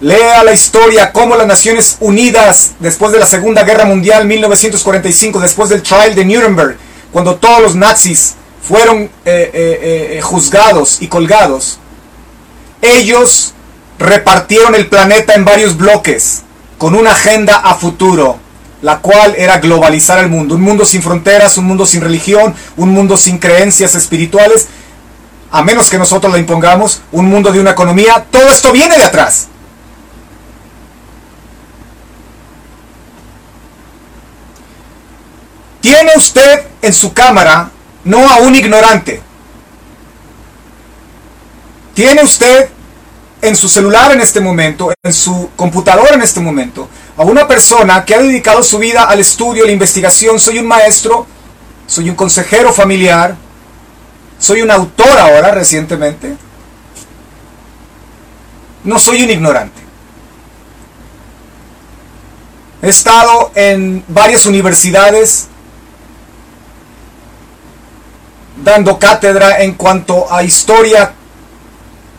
[0.00, 5.68] Lea la historia cómo las Naciones Unidas, después de la Segunda Guerra Mundial 1945, después
[5.68, 6.76] del trial de Nuremberg,
[7.10, 11.80] cuando todos los nazis fueron eh, eh, eh, juzgados y colgados,
[12.82, 13.52] ellos
[13.98, 16.44] repartieron el planeta en varios bloques
[16.80, 18.38] con una agenda a futuro,
[18.80, 22.88] la cual era globalizar el mundo, un mundo sin fronteras, un mundo sin religión, un
[22.88, 24.66] mundo sin creencias espirituales,
[25.50, 29.04] a menos que nosotros la impongamos, un mundo de una economía, todo esto viene de
[29.04, 29.48] atrás.
[35.82, 37.70] Tiene usted en su cámara
[38.04, 39.20] no a un ignorante.
[41.92, 42.70] Tiene usted
[43.42, 48.04] en su celular en este momento, en su computadora en este momento, a una persona
[48.04, 50.38] que ha dedicado su vida al estudio, a la investigación.
[50.38, 51.26] Soy un maestro,
[51.86, 53.36] soy un consejero familiar,
[54.38, 56.36] soy un autor ahora recientemente.
[58.84, 59.80] No soy un ignorante.
[62.82, 65.48] He estado en varias universidades
[68.64, 71.14] dando cátedra en cuanto a historia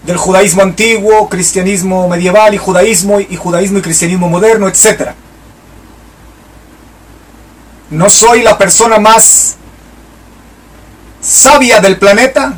[0.04, 5.12] del judaísmo antiguo, cristianismo medieval y judaísmo y judaísmo y cristianismo moderno, etc.
[7.92, 9.58] No soy la persona más
[11.22, 12.56] sabia del planeta,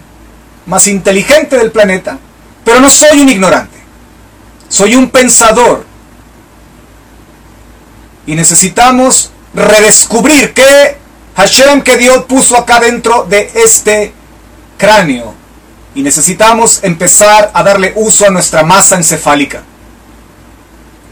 [0.65, 2.17] más inteligente del planeta,
[2.63, 3.77] pero no soy un ignorante.
[4.69, 5.85] Soy un pensador.
[8.25, 10.97] Y necesitamos redescubrir qué
[11.35, 14.13] Hashem que Dios puso acá dentro de este
[14.77, 15.42] cráneo.
[15.95, 19.61] Y necesitamos empezar a darle uso a nuestra masa encefálica,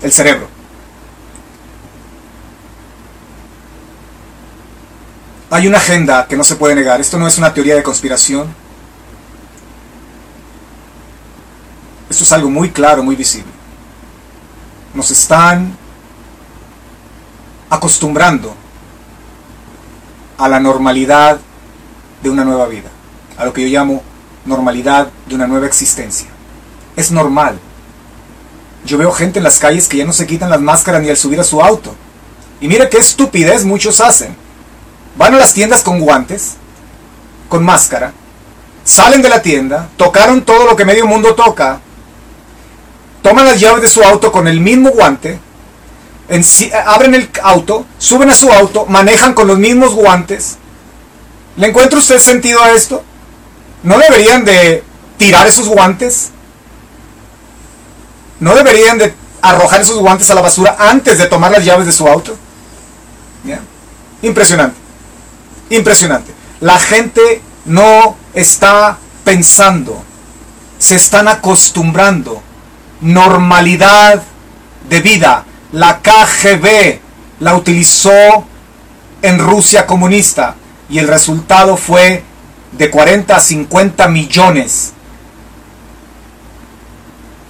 [0.02, 0.48] el cerebro.
[5.52, 7.02] Hay una agenda que no se puede negar.
[7.02, 8.56] Esto no es una teoría de conspiración.
[12.10, 13.52] Esto es algo muy claro, muy visible.
[14.94, 15.78] Nos están
[17.70, 18.56] acostumbrando
[20.38, 21.40] a la normalidad
[22.24, 22.90] de una nueva vida,
[23.38, 24.04] a lo que yo llamo
[24.46, 26.28] normalidad de una nueva existencia.
[26.96, 27.60] Es normal.
[28.86, 31.18] Yo veo gente en las calles que ya no se quitan las máscaras ni al
[31.18, 31.96] subir a su auto.
[32.60, 34.36] Y mire qué estupidez muchos hacen.
[35.18, 36.54] Van a las tiendas con guantes,
[37.50, 38.14] con máscara,
[38.84, 41.80] salen de la tienda, tocaron todo lo que medio mundo toca,
[43.22, 45.40] toman las llaves de su auto con el mismo guante,
[46.86, 50.58] abren el auto, suben a su auto, manejan con los mismos guantes.
[51.58, 53.04] ¿Le encuentra usted sentido a esto?
[53.84, 54.84] ¿No deberían de
[55.18, 56.32] tirar esos guantes?
[58.40, 61.92] ¿No deberían de arrojar esos guantes a la basura antes de tomar las llaves de
[61.94, 62.38] su auto?
[64.22, 64.78] Impresionante.
[65.70, 66.32] Impresionante.
[66.60, 70.04] La gente no está pensando.
[70.78, 72.42] Se están acostumbrando.
[73.02, 74.22] Normalidad
[74.90, 75.46] de vida.
[75.72, 77.00] La KGB
[77.40, 78.46] la utilizó
[79.22, 80.56] en Rusia comunista
[80.90, 82.24] y el resultado fue
[82.72, 84.94] de 40 a 50 millones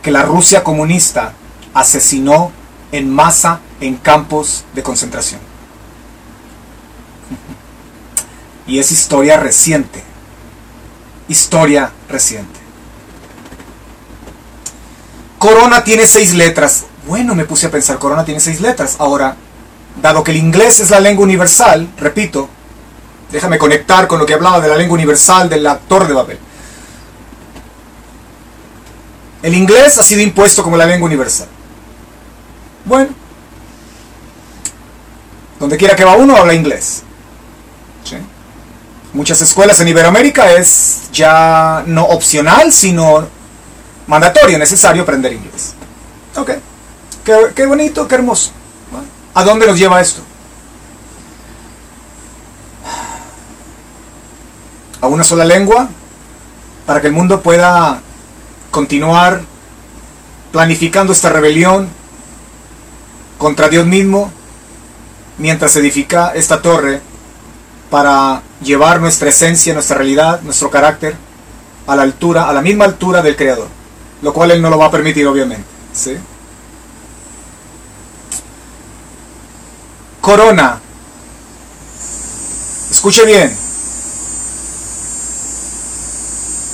[0.02, 1.34] que la Rusia comunista
[1.74, 2.52] asesinó
[2.92, 5.40] en masa en campos de concentración.
[8.68, 10.04] Y es historia reciente.
[11.28, 12.60] Historia reciente.
[15.38, 16.86] Corona tiene seis letras.
[17.08, 18.98] Bueno, me puse a pensar, Corona tiene seis letras.
[19.00, 19.36] Ahora,
[20.02, 22.48] dado que el inglés es la lengua universal, repito,
[23.32, 26.40] Déjame conectar con lo que hablaba de la lengua universal del actor de Babel.
[29.42, 31.48] El inglés ha sido impuesto como la lengua universal.
[32.86, 33.10] Bueno,
[35.60, 37.04] donde quiera que va uno habla inglés.
[39.14, 43.28] Muchas escuelas en Iberoamérica es ya no opcional, sino
[44.08, 45.74] mandatorio, necesario aprender inglés.
[46.36, 46.52] Ok,
[47.54, 48.52] qué, bonito, qué hermoso.
[49.34, 50.22] ¿A dónde nos lleva esto?
[55.02, 55.90] A una sola lengua
[56.86, 58.02] para que el mundo pueda
[58.70, 59.42] continuar
[60.52, 61.90] planificando esta rebelión
[63.38, 64.32] contra Dios mismo
[65.38, 67.02] mientras edifica esta torre
[67.90, 71.16] para llevar nuestra esencia, nuestra realidad, nuestro carácter
[71.88, 73.68] a la altura, a la misma altura del Creador,
[74.22, 75.66] lo cual Él no lo va a permitir obviamente.
[75.94, 76.16] ¿sí?
[80.22, 80.80] Corona.
[82.92, 83.56] Escuche bien,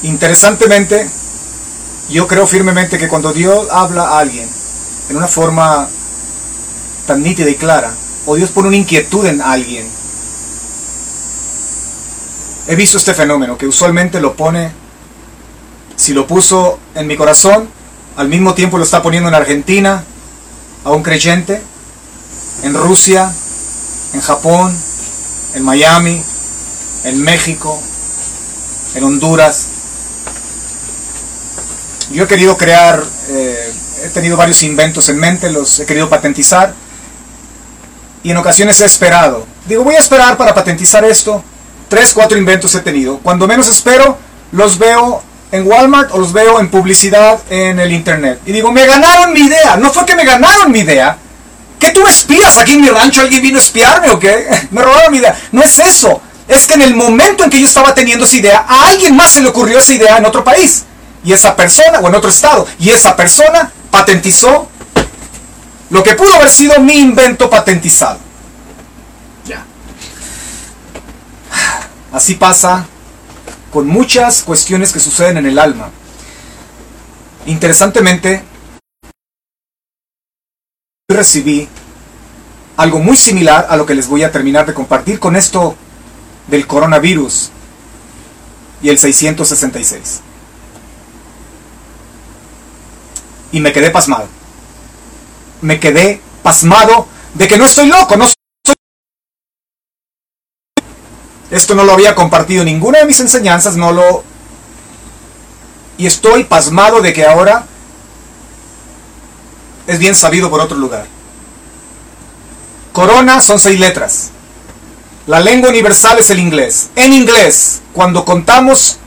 [0.03, 1.09] Interesantemente,
[2.09, 4.47] yo creo firmemente que cuando Dios habla a alguien
[5.09, 5.87] en una forma
[7.07, 7.91] tan nítida y clara,
[8.25, 9.87] o Dios pone una inquietud en alguien,
[12.67, 14.71] he visto este fenómeno que usualmente lo pone,
[15.95, 17.67] si lo puso en mi corazón,
[18.17, 20.03] al mismo tiempo lo está poniendo en Argentina,
[20.83, 21.61] a un creyente,
[22.63, 23.31] en Rusia,
[24.13, 24.75] en Japón,
[25.55, 26.21] en Miami,
[27.03, 27.81] en México,
[28.95, 29.67] en Honduras,
[32.11, 36.73] yo he querido crear eh, he tenido varios inventos en mente, los he querido patentizar
[38.23, 39.45] y en ocasiones he esperado.
[39.67, 41.43] Digo, voy a esperar para patentizar esto.
[41.87, 43.19] Tres, cuatro inventos he tenido.
[43.19, 44.17] Cuando menos espero,
[44.51, 48.41] los veo en Walmart o los veo en publicidad en el internet.
[48.45, 49.77] Y digo, me ganaron mi idea.
[49.77, 51.17] No fue que me ganaron mi idea.
[51.79, 53.21] ¿Que tú espías aquí en mi rancho?
[53.21, 54.47] ¿Alguien vino a espiarme o qué?
[54.71, 55.37] Me robaron mi idea.
[55.51, 56.21] No es eso.
[56.47, 59.31] Es que en el momento en que yo estaba teniendo esa idea, a alguien más
[59.31, 60.85] se le ocurrió esa idea en otro país.
[61.27, 62.65] Y esa persona, o en otro estado.
[62.79, 64.69] Y esa persona patentizó
[65.89, 68.17] lo que pudo haber sido mi invento patentizado.
[69.43, 69.65] Ya.
[72.13, 72.85] Así pasa
[73.73, 75.89] con muchas cuestiones que suceden en el alma.
[77.45, 78.45] Interesantemente,
[81.09, 81.67] recibí
[82.77, 85.75] algo muy similar a lo que les voy a terminar de compartir con esto
[86.47, 87.51] del coronavirus
[88.81, 90.21] y el 666.
[93.57, 94.27] Y me quedé pasmado.
[95.61, 98.27] Me quedé pasmado de que no estoy loco, no
[101.49, 104.23] Esto no lo había compartido ninguna de mis enseñanzas, no lo...
[105.97, 107.65] Y estoy pasmado de que ahora
[109.87, 111.07] es bien sabido por otro lugar.
[112.93, 114.29] Corona son seis letras.
[115.25, 116.91] La lengua universal es el inglés.
[116.95, 118.99] En inglés, cuando contamos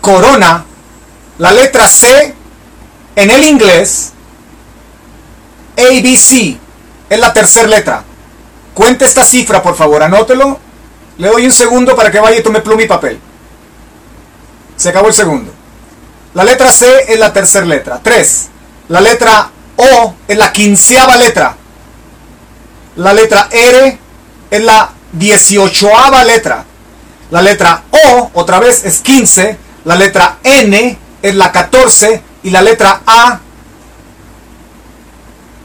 [0.00, 0.64] corona,
[1.36, 2.37] la letra C
[3.22, 4.12] en el inglés,
[5.76, 6.56] ABC,
[7.10, 8.04] es la tercera letra.
[8.74, 10.58] Cuente esta cifra, por favor, anótelo
[11.18, 13.18] le doy un segundo para que vaya y tome pluma y papel.
[14.76, 15.52] Se acabó el segundo.
[16.34, 18.00] La letra C es la tercera letra.
[18.02, 18.48] 3.
[18.88, 21.56] La letra O es la quinceava letra.
[22.96, 23.98] La letra R
[24.50, 26.64] es la dieciochoava letra.
[27.30, 29.58] La letra O, otra vez, es 15.
[29.84, 32.22] La letra N es la 14.
[32.48, 33.40] Y la letra A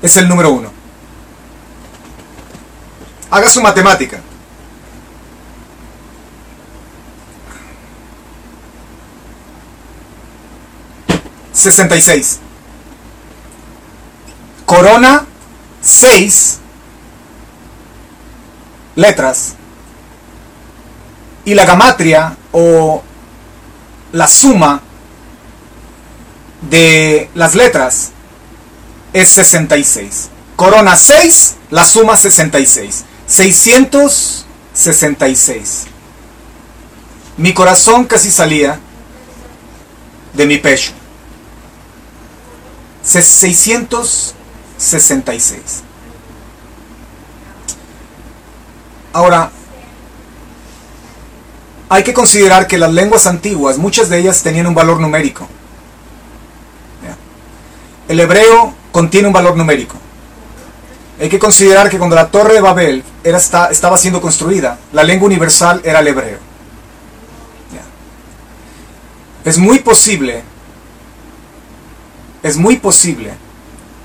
[0.02, 0.70] es el número 1.
[3.32, 4.20] Haga su matemática.
[11.54, 12.40] 66.
[14.66, 15.26] Corona
[15.82, 16.60] 6
[18.98, 19.54] letras.
[21.46, 23.02] Y la gamatria o
[24.12, 24.82] la suma
[26.70, 28.12] de las letras
[29.14, 30.30] es 66.
[30.56, 33.06] Corona 6, la suma 66.
[33.28, 35.86] 666.
[37.38, 38.80] Mi corazón casi salía
[40.34, 40.92] de mi pecho.
[43.04, 45.84] 666.
[49.14, 49.52] Ahora,
[51.90, 55.48] hay que considerar que las lenguas antiguas, muchas de ellas tenían un valor numérico.
[58.14, 59.96] El hebreo contiene un valor numérico.
[61.20, 65.82] Hay que considerar que cuando la torre de Babel estaba siendo construida, la lengua universal
[65.84, 66.38] era el hebreo.
[69.44, 70.44] Es muy posible
[72.44, 73.32] es muy posible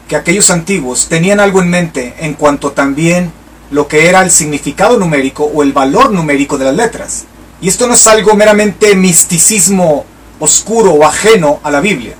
[0.09, 3.31] que aquellos antiguos tenían algo en mente en cuanto también
[3.71, 7.25] lo que era el significado numérico o el valor numérico de las letras.
[7.61, 10.07] Y esto no es algo meramente misticismo
[10.39, 12.15] oscuro o ajeno a la Biblia.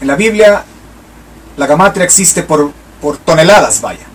[0.00, 0.64] En la Biblia
[1.58, 2.70] la gamatria existe por,
[3.02, 4.06] por toneladas, vaya.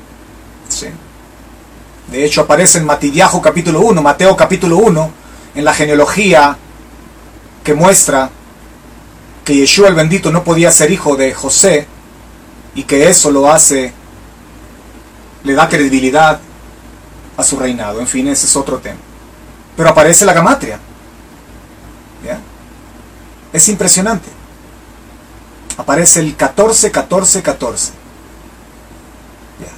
[2.10, 5.12] De hecho aparece en Matillajo capítulo 1, Mateo capítulo 1,
[5.56, 6.58] en la genealogía
[7.64, 8.30] que muestra
[9.44, 11.86] que Yeshua el bendito no podía ser hijo de José
[12.76, 13.94] y que eso lo hace,
[15.44, 16.40] le da credibilidad
[17.36, 18.00] a su reinado.
[18.00, 19.00] En fin, ese es otro tema.
[19.76, 20.80] Pero aparece la gamatria.
[22.24, 22.40] ¿Ya?
[23.52, 24.43] Es impresionante.
[25.84, 27.92] Aparece el 14, 14, 14.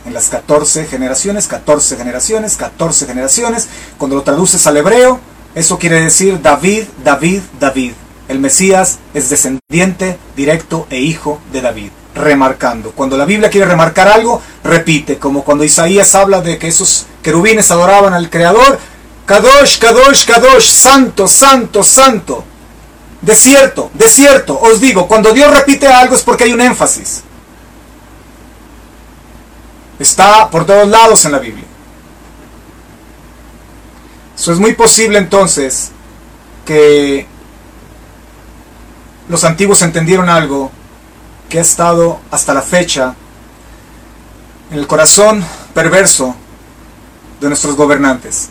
[0.06, 3.68] En las 14 generaciones, 14 generaciones, 14 generaciones.
[3.98, 5.20] Cuando lo traduces al hebreo,
[5.56, 7.94] eso quiere decir David, David, David.
[8.28, 12.92] El Mesías es descendiente directo e hijo de David, remarcando.
[12.92, 17.72] Cuando la Biblia quiere remarcar algo, repite, como cuando Isaías habla de que esos querubines
[17.72, 18.78] adoraban al Creador,
[19.26, 22.44] Kadosh, Kadosh, Kadosh, santo, santo, santo.
[23.22, 24.60] Desierto, desierto.
[24.60, 27.24] Os digo, cuando Dios repite algo es porque hay un énfasis.
[30.00, 31.66] Está por todos lados en la Biblia.
[34.38, 35.92] Eso es muy posible entonces
[36.66, 37.26] que
[39.30, 40.72] los antiguos entendieron algo
[41.50, 43.16] que ha estado hasta la fecha
[44.72, 45.44] en el corazón
[45.74, 46.36] perverso
[47.40, 48.50] de nuestros gobernantes.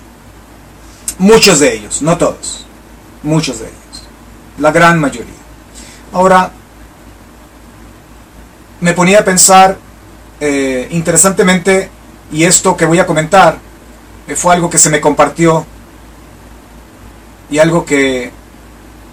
[1.19, 2.65] Muchos de ellos, no todos,
[3.23, 3.79] muchos de ellos,
[4.59, 5.35] la gran mayoría.
[6.13, 6.51] Ahora,
[8.81, 9.79] me ponía a pensar
[10.41, 11.91] eh, interesantemente,
[12.33, 13.59] y esto que voy a comentar
[14.27, 15.65] eh, fue algo que se me compartió
[17.51, 18.31] y algo que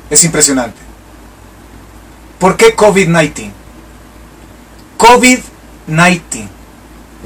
[0.09, 0.79] es impresionante.
[2.39, 3.51] ¿Por qué COVID-19?
[4.97, 6.47] COVID-19.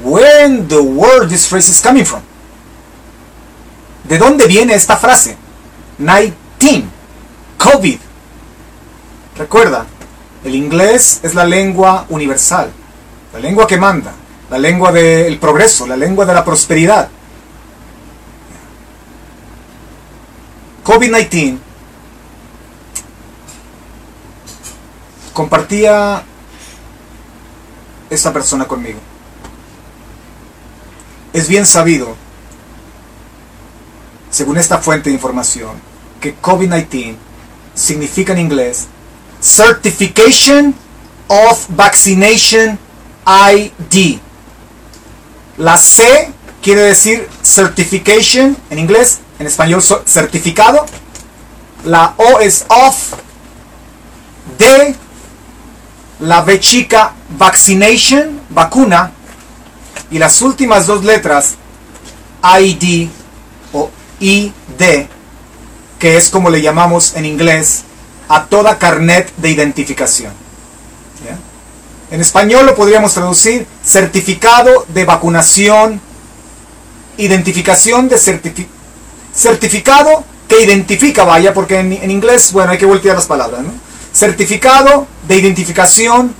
[0.04, 2.20] Where in the world this phrase is coming from?
[4.04, 5.36] ¿De dónde viene esta frase?
[5.98, 6.84] 19.
[7.58, 8.05] COVID.
[9.38, 9.84] Recuerda,
[10.44, 12.72] el inglés es la lengua universal,
[13.34, 14.14] la lengua que manda,
[14.48, 17.08] la lengua del progreso, la lengua de la prosperidad.
[20.84, 21.58] COVID-19
[25.34, 26.22] compartía
[28.08, 29.00] esta persona conmigo.
[31.34, 32.16] Es bien sabido,
[34.30, 35.72] según esta fuente de información,
[36.20, 37.16] que COVID-19
[37.74, 38.88] significa en inglés
[39.46, 40.74] Certification
[41.28, 42.76] of Vaccination
[43.24, 44.18] ID.
[45.56, 50.84] La C quiere decir certification en inglés, en español certificado.
[51.84, 53.14] La O es off.
[54.58, 54.96] D,
[56.18, 59.12] la B chica vaccination, vacuna.
[60.10, 61.54] Y las últimas dos letras,
[62.42, 63.08] ID
[63.72, 65.06] o ID,
[66.00, 67.84] que es como le llamamos en inglés
[68.28, 70.32] a toda carnet de identificación.
[72.08, 76.00] En español lo podríamos traducir certificado de vacunación,
[77.16, 78.16] identificación de
[79.34, 83.72] certificado que identifica, vaya, porque en, inglés, bueno, hay que voltear las palabras, ¿no?
[84.12, 86.32] Certificado de identificación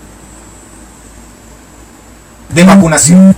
[2.51, 3.37] de vacunación.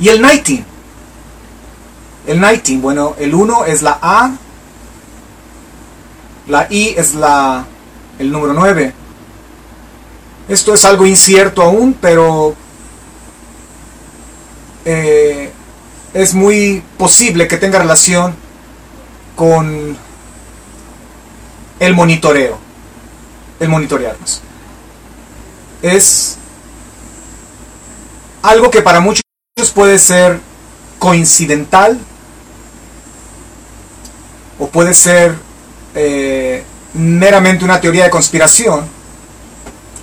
[0.00, 0.64] Y el 19
[2.28, 4.30] el 19, bueno, el 1 es la A,
[6.46, 7.64] la I es la,
[8.18, 8.92] el número 9.
[10.48, 12.54] Esto es algo incierto aún, pero
[14.84, 15.50] eh,
[16.12, 18.34] es muy posible que tenga relación
[19.34, 19.96] con
[21.80, 22.58] el monitoreo,
[23.58, 24.42] el monitorearnos.
[25.80, 26.36] Es
[28.42, 29.22] algo que para muchos
[29.74, 30.40] puede ser
[30.98, 31.98] coincidental,
[34.58, 35.36] o puede ser
[35.94, 38.86] eh, meramente una teoría de conspiración,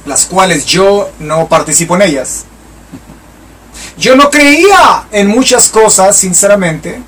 [0.06, 2.46] las cuales yo no participo en ellas.
[3.98, 7.02] Yo no creía en muchas cosas, sinceramente,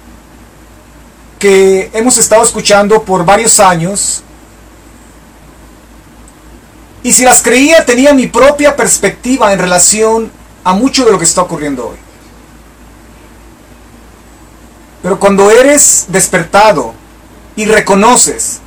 [1.39, 4.24] que hemos estado escuchando por varios años.
[7.04, 10.32] Y si las creía tenía mi propia perspectiva en relación
[10.64, 11.98] a mucho de lo que está ocurriendo hoy.
[15.02, 16.93] Pero cuando eres despertado
[17.58, 18.60] y reconoces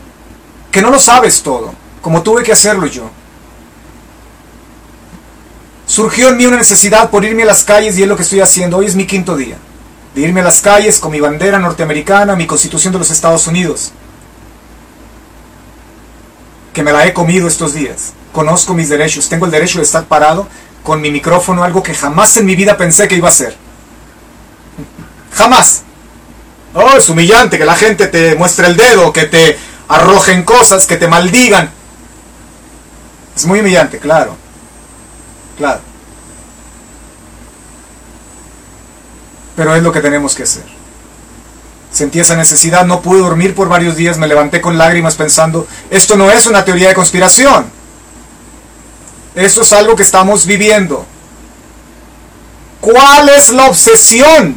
[0.70, 1.72] que no lo sabes todo,
[2.02, 3.08] como tuve que hacerlo yo.
[5.86, 8.40] Surgió en mí una necesidad por irme a las calles y es lo que estoy
[8.40, 8.76] haciendo.
[8.76, 9.56] Hoy es mi quinto día.
[10.14, 13.92] De irme a las calles con mi bandera norteamericana, mi constitución de los Estados Unidos.
[16.72, 18.12] Que me la he comido estos días.
[18.32, 19.28] Conozco mis derechos.
[19.28, 20.48] Tengo el derecho de estar parado
[20.82, 23.56] con mi micrófono, algo que jamás en mi vida pensé que iba a hacer.
[25.32, 25.84] Jamás.
[26.74, 29.58] Oh, es humillante que la gente te muestre el dedo, que te
[29.88, 31.70] arrojen cosas, que te maldigan.
[33.34, 34.36] Es muy humillante, claro.
[35.58, 35.80] Claro.
[39.56, 40.64] Pero es lo que tenemos que hacer.
[41.90, 46.16] Sentí esa necesidad, no pude dormir por varios días, me levanté con lágrimas pensando, esto
[46.16, 47.66] no es una teoría de conspiración.
[49.34, 51.04] Esto es algo que estamos viviendo.
[52.80, 54.56] ¿Cuál es la obsesión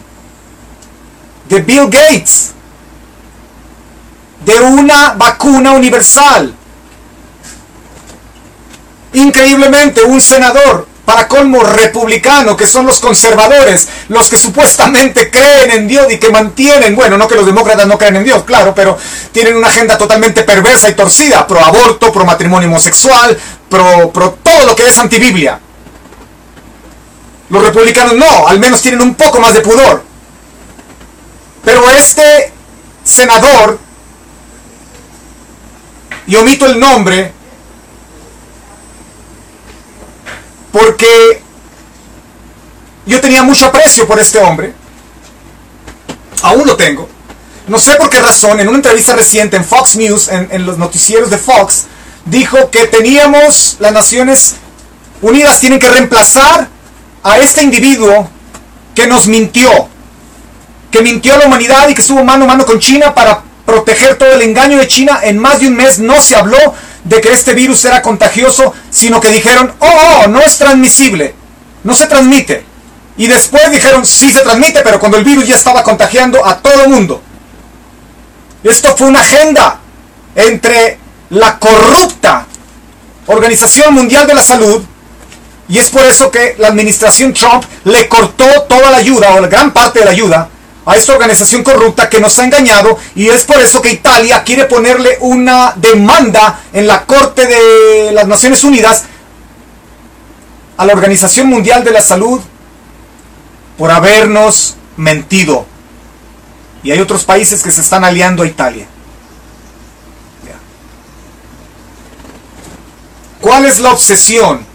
[1.49, 2.51] de Bill Gates,
[4.45, 6.53] de una vacuna universal.
[9.13, 15.87] Increíblemente, un senador, para colmo republicano, que son los conservadores, los que supuestamente creen en
[15.87, 18.97] Dios y que mantienen, bueno, no que los demócratas no creen en Dios, claro, pero
[19.31, 23.37] tienen una agenda totalmente perversa y torcida, pro aborto, pro matrimonio homosexual,
[23.69, 25.59] pro, pro todo lo que es antibiblia.
[27.49, 30.12] Los republicanos no, al menos tienen un poco más de pudor.
[31.63, 32.51] Pero este
[33.03, 33.79] senador,
[36.27, 37.31] y omito el nombre,
[40.71, 41.41] porque
[43.05, 44.73] yo tenía mucho aprecio por este hombre,
[46.41, 47.07] aún lo tengo,
[47.67, 50.77] no sé por qué razón, en una entrevista reciente en Fox News, en, en los
[50.77, 51.85] noticieros de Fox,
[52.25, 54.55] dijo que teníamos, las Naciones
[55.21, 56.67] Unidas tienen que reemplazar
[57.23, 58.29] a este individuo
[58.93, 59.92] que nos mintió
[60.93, 64.15] que mintió a la humanidad y que estuvo mano a mano con China para proteger
[64.15, 65.21] todo el engaño de China.
[65.23, 69.19] En más de un mes no se habló de que este virus era contagioso, sino
[69.19, 71.33] que dijeron, oh, oh, no es transmisible,
[71.83, 72.63] no se transmite.
[73.17, 76.83] Y después dijeron, sí se transmite, pero cuando el virus ya estaba contagiando a todo
[76.83, 77.23] el mundo.
[78.63, 79.79] Esto fue una agenda
[80.35, 80.99] entre
[81.31, 82.45] la corrupta
[83.25, 84.83] Organización Mundial de la Salud
[85.67, 89.47] y es por eso que la administración Trump le cortó toda la ayuda o la
[89.47, 90.49] gran parte de la ayuda
[90.85, 94.65] a esta organización corrupta que nos ha engañado y es por eso que Italia quiere
[94.65, 99.03] ponerle una demanda en la Corte de las Naciones Unidas
[100.77, 102.41] a la Organización Mundial de la Salud
[103.77, 105.65] por habernos mentido.
[106.83, 108.87] Y hay otros países que se están aliando a Italia.
[113.39, 114.65] ¿Cuál es la obsesión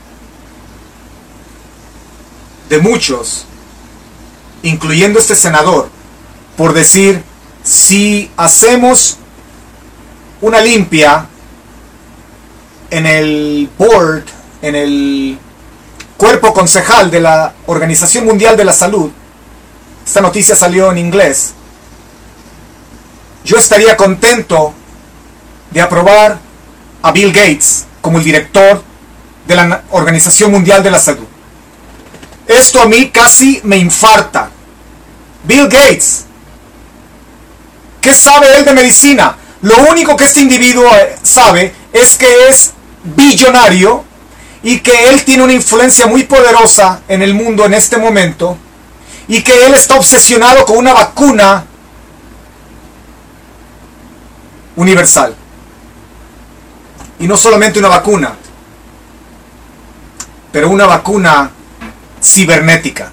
[2.68, 3.46] de muchos,
[4.62, 5.88] incluyendo este senador,
[6.58, 7.22] por decir,
[7.62, 9.16] si hacemos
[10.40, 11.26] una limpia
[12.90, 14.24] en el board,
[14.60, 15.38] en el
[16.16, 19.08] cuerpo concejal de la Organización Mundial de la Salud,
[20.04, 21.54] esta noticia salió en inglés,
[23.44, 24.74] yo estaría contento
[25.70, 26.40] de aprobar
[27.02, 28.82] a Bill Gates como el director
[29.46, 31.26] de la Organización Mundial de la Salud.
[32.48, 34.50] Esto a mí casi me infarta.
[35.44, 36.24] Bill Gates,
[38.00, 39.36] ¿qué sabe él de medicina?
[39.62, 42.72] Lo único que este individuo eh, sabe es que es
[43.02, 44.04] billonario
[44.62, 48.56] y que él tiene una influencia muy poderosa en el mundo en este momento
[49.26, 51.64] y que él está obsesionado con una vacuna
[54.76, 55.34] universal.
[57.18, 58.34] Y no solamente una vacuna,
[60.52, 61.50] pero una vacuna
[62.22, 63.10] cibernética.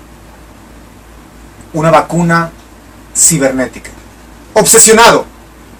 [1.73, 2.51] Una vacuna
[3.15, 3.91] cibernética.
[4.55, 5.25] Obsesionado.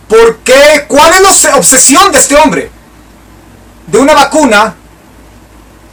[0.08, 0.86] ¿Por qué?
[0.88, 2.72] ¿Cuál es la obsesión de este hombre?
[3.88, 4.76] De una vacuna,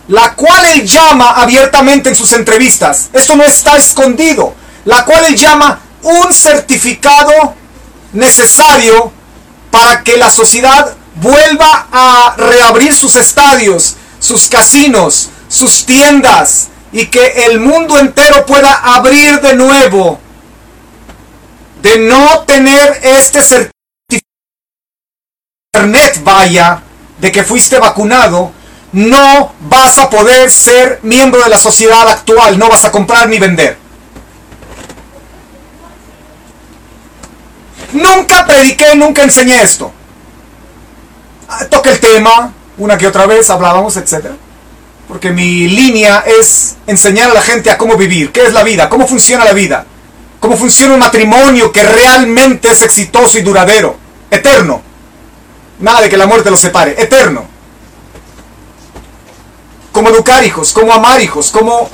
[0.08, 3.08] la cual él llama abiertamente en sus entrevistas.
[3.12, 4.54] Esto no está escondido.
[4.84, 7.54] La cual él llama un certificado
[8.12, 9.12] necesario
[9.70, 17.46] para que la sociedad vuelva a reabrir sus estadios, sus casinos, sus tiendas, y que
[17.46, 20.20] el mundo entero pueda abrir de nuevo,
[21.82, 23.72] de no tener este certificado,
[25.74, 26.82] internet vaya,
[27.18, 28.52] de que fuiste vacunado,
[28.92, 33.38] no vas a poder ser miembro de la sociedad actual, no vas a comprar ni
[33.38, 33.76] vender.
[37.92, 39.92] Nunca prediqué, nunca enseñé esto.
[41.48, 44.34] Ah, toqué el tema, una que otra vez hablábamos, etcétera
[45.12, 48.88] porque mi línea es enseñar a la gente a cómo vivir, qué es la vida,
[48.88, 49.84] cómo funciona la vida,
[50.42, 53.96] cómo funciona un matrimonio que realmente es exitoso y duradero,
[54.28, 54.82] eterno.
[55.78, 57.46] Nada de que la muerte los separe, eterno.
[59.92, 61.88] Cómo educar hijos, cómo amar hijos, cómo,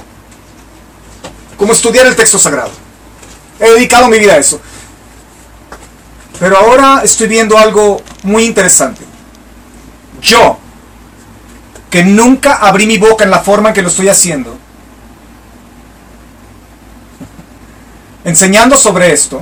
[1.59, 2.70] cómo estudiar el texto sagrado.
[3.61, 4.59] He dedicado mi vida a eso.
[6.40, 9.05] Pero ahora estoy viendo algo muy interesante.
[10.22, 10.59] Yo,
[11.90, 14.57] que nunca abrí mi boca en la forma en que lo estoy haciendo,
[18.29, 19.41] enseñando sobre esto,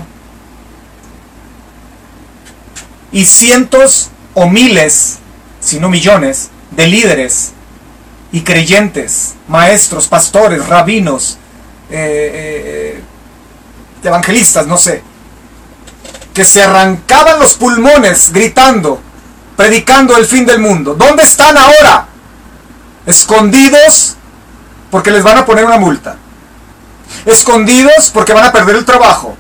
[3.11, 5.19] y cientos o miles,
[5.61, 7.53] si no millones, de líderes
[8.31, 11.37] y creyentes, maestros, pastores, rabinos,
[11.91, 13.03] eh, eh,
[14.05, 15.03] evangelistas, no sé,
[16.33, 19.01] que se arrancaban los pulmones gritando,
[19.57, 20.95] predicando el fin del mundo.
[20.95, 22.07] ¿Dónde están ahora?
[23.05, 24.17] Escondidos
[24.93, 26.19] porque les van a poner una multa.
[27.25, 29.37] Escondidos porque van a perder el trabajo.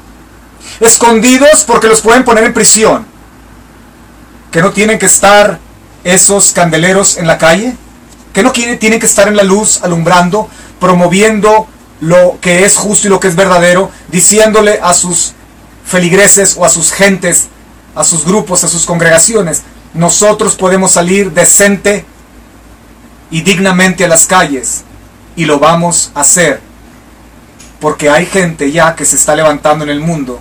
[0.80, 3.06] Escondidos porque los pueden poner en prisión.
[4.50, 5.58] Que no tienen que estar
[6.04, 7.76] esos candeleros en la calle.
[8.32, 10.48] Que no tienen que estar en la luz alumbrando,
[10.78, 11.66] promoviendo
[12.00, 15.32] lo que es justo y lo que es verdadero, diciéndole a sus
[15.84, 17.48] feligreses o a sus gentes,
[17.94, 19.62] a sus grupos, a sus congregaciones,
[19.94, 22.04] nosotros podemos salir decente
[23.30, 24.84] y dignamente a las calles.
[25.36, 26.60] Y lo vamos a hacer.
[27.80, 30.40] Porque hay gente ya que se está levantando en el mundo.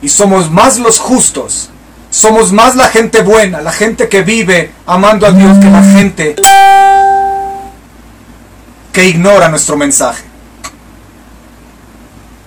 [0.00, 1.70] Y somos más los justos.
[2.10, 6.36] Somos más la gente buena, la gente que vive amando a Dios que la gente
[8.92, 10.24] que ignora nuestro mensaje.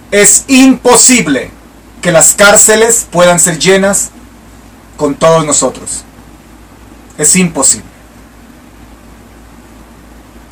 [0.10, 1.52] Es imposible
[2.02, 4.10] que las cárceles puedan ser llenas
[4.98, 6.04] con todos nosotros.
[7.18, 7.86] Es imposible.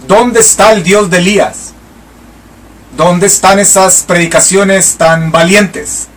[0.07, 1.73] ¿Dónde está el Dios de Elías?
[2.99, 6.09] ¿Dónde están esas predicaciones tan valientes?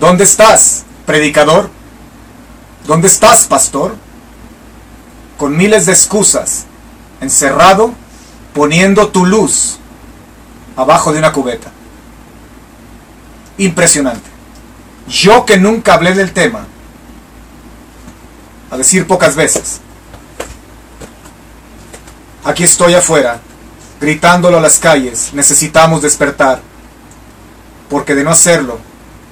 [0.00, 1.70] ¿Dónde estás, predicador?
[2.88, 3.94] ¿Dónde estás, pastor?
[5.42, 6.66] con miles de excusas,
[7.20, 7.92] encerrado,
[8.54, 9.78] poniendo tu luz
[10.76, 11.68] abajo de una cubeta.
[13.58, 14.30] Impresionante.
[15.08, 16.64] Yo que nunca hablé del tema,
[18.70, 19.80] a decir pocas veces,
[22.44, 23.40] aquí estoy afuera,
[24.02, 26.60] gritándolo a las calles, necesitamos despertar,
[27.88, 28.80] porque de no hacerlo,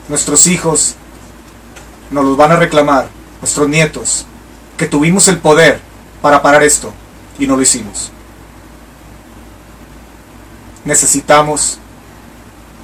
[0.09, 0.95] nuestros hijos
[2.13, 3.09] nos los van a reclamar,
[3.41, 4.27] nuestros nietos,
[4.77, 5.81] que tuvimos el poder
[6.23, 6.93] para parar esto
[7.37, 8.13] y no lo hicimos.
[10.85, 11.79] Necesitamos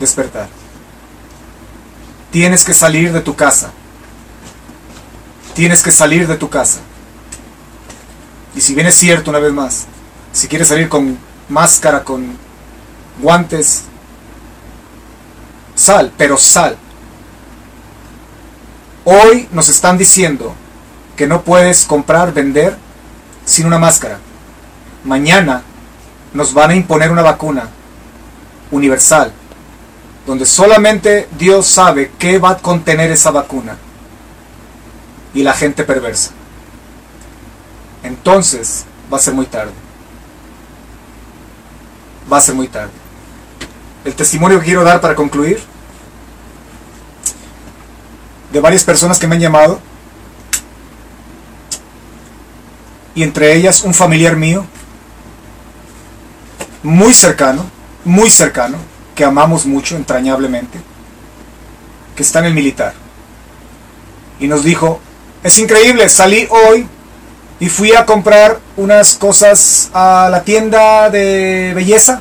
[0.00, 0.48] despertar.
[2.32, 3.70] Tienes que salir de tu casa.
[5.54, 6.80] Tienes que salir de tu casa.
[8.56, 9.86] Y si bien es cierto, una vez más,
[10.32, 11.16] si quieres salir con
[11.48, 12.36] máscara, con
[13.20, 13.84] guantes,
[15.74, 16.76] sal, pero sal.
[19.04, 20.54] Hoy nos están diciendo
[21.16, 22.76] que no puedes comprar, vender
[23.44, 24.18] sin una máscara.
[25.04, 25.62] Mañana
[26.34, 27.68] nos van a imponer una vacuna
[28.70, 29.32] universal,
[30.26, 33.76] donde solamente Dios sabe qué va a contener esa vacuna
[35.32, 36.32] y la gente perversa.
[38.02, 39.85] Entonces va a ser muy tarde.
[42.30, 42.92] Va a ser muy tarde.
[44.04, 45.60] El testimonio que quiero dar para concluir
[48.52, 49.80] de varias personas que me han llamado
[53.14, 54.64] y entre ellas un familiar mío
[56.82, 58.78] muy cercano muy cercano,
[59.16, 60.78] que amamos mucho, entrañablemente,
[62.14, 62.94] que está en el militar.
[64.38, 65.00] Y nos dijo,
[65.42, 66.88] es increíble, salí hoy
[67.58, 72.20] y fui a comprar unas cosas a la tienda de belleza.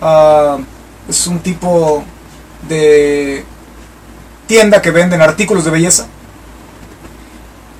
[0.00, 0.58] Ah,
[1.08, 2.04] es un tipo
[2.68, 3.44] de
[4.46, 6.06] tienda que venden artículos de belleza.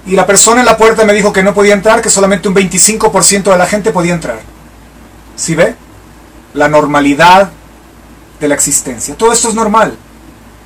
[0.06, 2.54] Y la persona en la puerta me dijo que no podía entrar, que solamente un
[2.54, 4.40] 25% de la gente podía entrar.
[5.36, 5.76] ¿Sí ve?
[6.54, 7.50] la normalidad
[8.40, 9.14] de la existencia.
[9.16, 9.96] Todo esto es normal.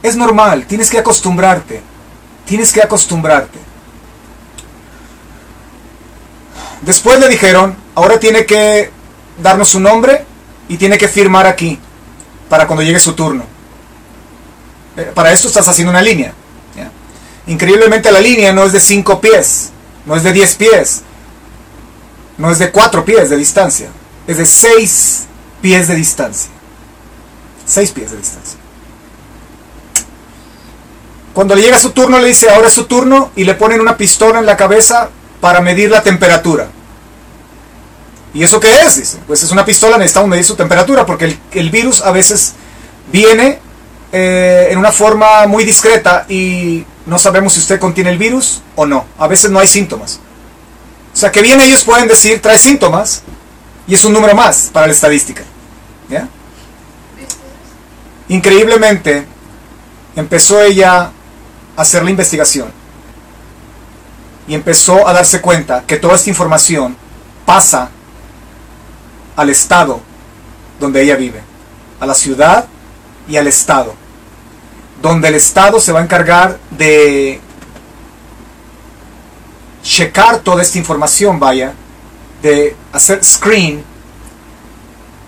[0.02, 1.80] Es normal, tienes que acostumbrarte.
[2.44, 3.58] Tienes que acostumbrarte.
[6.82, 8.90] Después le dijeron, ahora tiene que
[9.40, 10.24] darnos su nombre
[10.68, 11.78] y tiene que firmar aquí
[12.48, 13.44] para cuando llegue su turno.
[14.96, 16.34] Eh, para esto estás haciendo una línea.
[17.44, 19.70] Increíblemente la línea no es de 5 pies,
[20.06, 21.02] no es de 10 pies,
[22.38, 23.88] no es de 4 pies de distancia,
[24.28, 25.26] es de 6
[25.60, 26.50] pies de distancia.
[27.64, 28.58] Seis pies de distancia.
[31.32, 33.96] Cuando le llega su turno, le dice, ahora es su turno, y le ponen una
[33.96, 35.08] pistola en la cabeza
[35.42, 36.68] para medir la temperatura.
[38.32, 38.96] ¿Y eso qué es?
[38.96, 42.52] Dice, pues es una pistola, necesitamos medir su temperatura, porque el, virus a veces
[43.10, 43.58] viene
[44.12, 48.86] eh, en una forma muy discreta y no sabemos si usted contiene el virus o
[48.86, 49.04] no.
[49.18, 50.20] A veces no hay síntomas.
[51.12, 53.24] O sea, que bien ellos pueden decir, trae síntomas,
[53.88, 55.42] y es un número más para la estadística.
[58.28, 59.26] Increíblemente,
[60.14, 61.10] empezó ella
[61.76, 62.81] a hacer la investigación
[64.46, 66.96] y empezó a darse cuenta que toda esta información
[67.46, 67.90] pasa
[69.36, 70.00] al estado
[70.80, 71.42] donde ella vive,
[72.00, 72.66] a la ciudad
[73.28, 73.94] y al estado,
[75.00, 77.40] donde el estado se va a encargar de
[79.82, 81.72] checar toda esta información, vaya,
[82.42, 83.84] de hacer screen,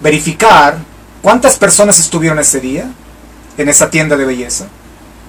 [0.00, 0.78] verificar
[1.22, 2.90] cuántas personas estuvieron ese día
[3.56, 4.66] en esa tienda de belleza,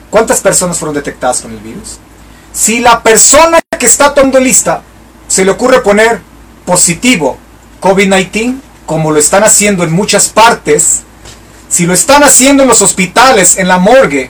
[0.10, 2.00] cuántas personas fueron detectadas con el virus.
[2.52, 4.82] Si la persona que está tomando lista
[5.28, 6.22] se le ocurre poner
[6.66, 7.38] positivo
[7.82, 8.56] COVID-19,
[8.86, 11.02] como lo están haciendo en muchas partes,
[11.70, 14.30] si lo están haciendo en los hospitales, en la morgue,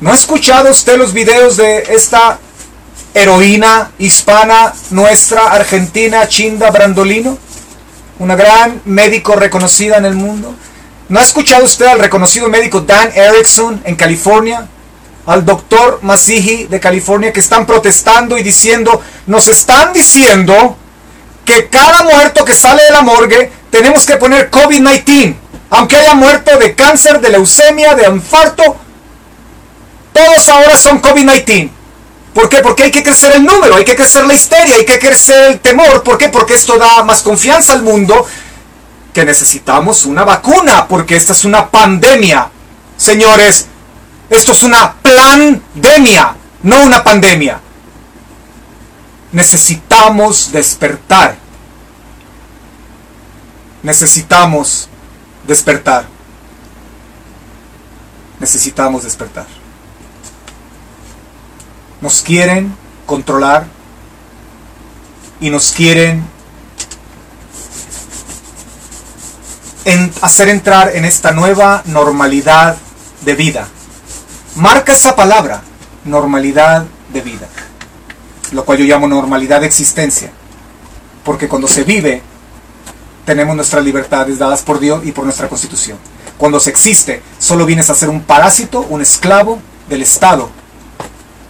[0.00, 2.38] ¿no ha escuchado usted los videos de esta
[3.16, 7.38] heroína hispana nuestra, argentina, Chinda Brandolino,
[8.18, 10.54] una gran médico reconocida en el mundo.
[11.08, 14.68] ¿No ha escuchado usted al reconocido médico Dan Erickson en California?
[15.26, 20.76] Al doctor Masihi de California que están protestando y diciendo, nos están diciendo
[21.44, 25.34] que cada muerto que sale de la morgue tenemos que poner COVID-19,
[25.70, 28.76] aunque haya muerto de cáncer, de leucemia, de infarto,
[30.12, 31.70] todos ahora son COVID-19.
[32.32, 32.58] ¿Por qué?
[32.58, 35.60] Porque hay que crecer el número, hay que crecer la histeria, hay que crecer el
[35.60, 36.02] temor.
[36.02, 36.28] ¿Por qué?
[36.28, 38.26] Porque esto da más confianza al mundo
[39.14, 42.50] que necesitamos una vacuna, porque esta es una pandemia.
[42.98, 43.68] Señores,
[44.30, 47.60] esto es una pandemia, no una pandemia.
[49.32, 51.36] Necesitamos despertar.
[53.82, 54.88] Necesitamos
[55.46, 56.06] despertar.
[58.40, 59.46] Necesitamos despertar.
[62.00, 62.74] Nos quieren
[63.06, 63.66] controlar.
[65.40, 66.24] y nos quieren
[70.22, 72.76] hacer entrar en esta nueva normalidad
[73.22, 73.68] de vida.
[74.56, 75.60] Marca esa palabra,
[76.06, 77.46] normalidad de vida,
[78.52, 80.30] lo cual yo llamo normalidad de existencia,
[81.26, 82.22] porque cuando se vive,
[83.26, 85.98] tenemos nuestras libertades dadas por Dios y por nuestra constitución.
[86.38, 89.58] Cuando se existe, solo vienes a ser un parásito, un esclavo
[89.90, 90.48] del Estado,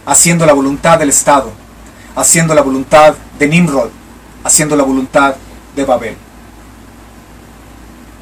[0.05, 1.53] haciendo la voluntad del Estado,
[2.13, 3.89] haciendo la voluntad de Nimrod,
[4.43, 5.35] haciendo la voluntad
[5.77, 6.17] de Babel.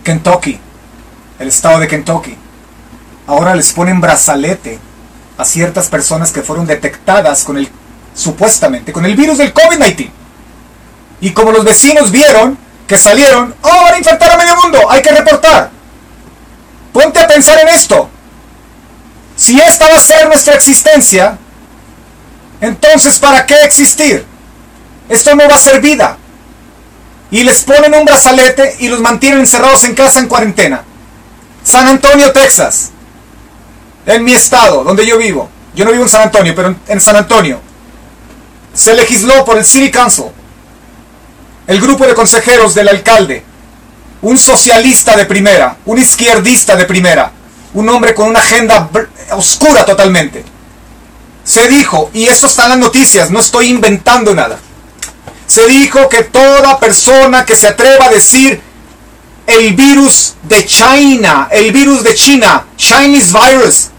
[0.03, 0.59] Kentucky,
[1.39, 2.37] el estado de Kentucky,
[3.27, 4.79] ahora les ponen brazalete
[5.37, 7.69] a ciertas personas que fueron detectadas con el,
[8.13, 10.09] supuestamente, con el virus del COVID-19.
[11.21, 12.57] Y como los vecinos vieron
[12.87, 15.71] que salieron, oh, van a infectar a medio mundo, hay que reportar.
[16.93, 18.09] Ponte a pensar en esto.
[19.35, 21.37] Si esta va a ser nuestra existencia,
[22.61, 24.25] entonces ¿para qué existir?
[25.09, 26.17] Esto no va a ser vida
[27.31, 30.83] y les ponen un brazalete y los mantienen encerrados en casa en cuarentena.
[31.63, 32.91] San Antonio, Texas,
[34.05, 35.49] en mi estado, donde yo vivo.
[35.75, 37.59] Yo no vivo en San Antonio, pero en San Antonio.
[38.73, 40.25] Se legisló por el City Council,
[41.67, 43.43] el grupo de consejeros del alcalde,
[44.21, 47.31] un socialista de primera, un izquierdista de primera,
[47.73, 48.89] un hombre con una agenda
[49.31, 50.43] oscura totalmente.
[51.43, 54.59] Se dijo, y esto está en las noticias, no estoy inventando nada
[55.47, 58.61] se dijo que toda persona que se atreva a decir
[59.47, 63.89] el virus de China, el virus de China, Chinese virus,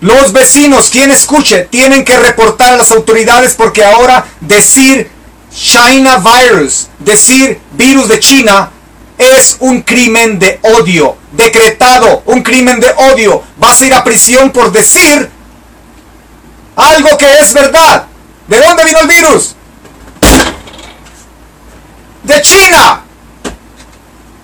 [0.00, 5.10] los vecinos, quien escuche, tienen que reportar a las autoridades porque ahora decir
[5.52, 8.70] China virus, decir virus de China,
[9.18, 13.42] es un crimen de odio, decretado, un crimen de odio.
[13.56, 15.28] Vas a ir a prisión por decir
[16.76, 18.06] algo que es verdad.
[18.46, 19.54] ¿De dónde vino el virus?
[22.22, 23.02] de China.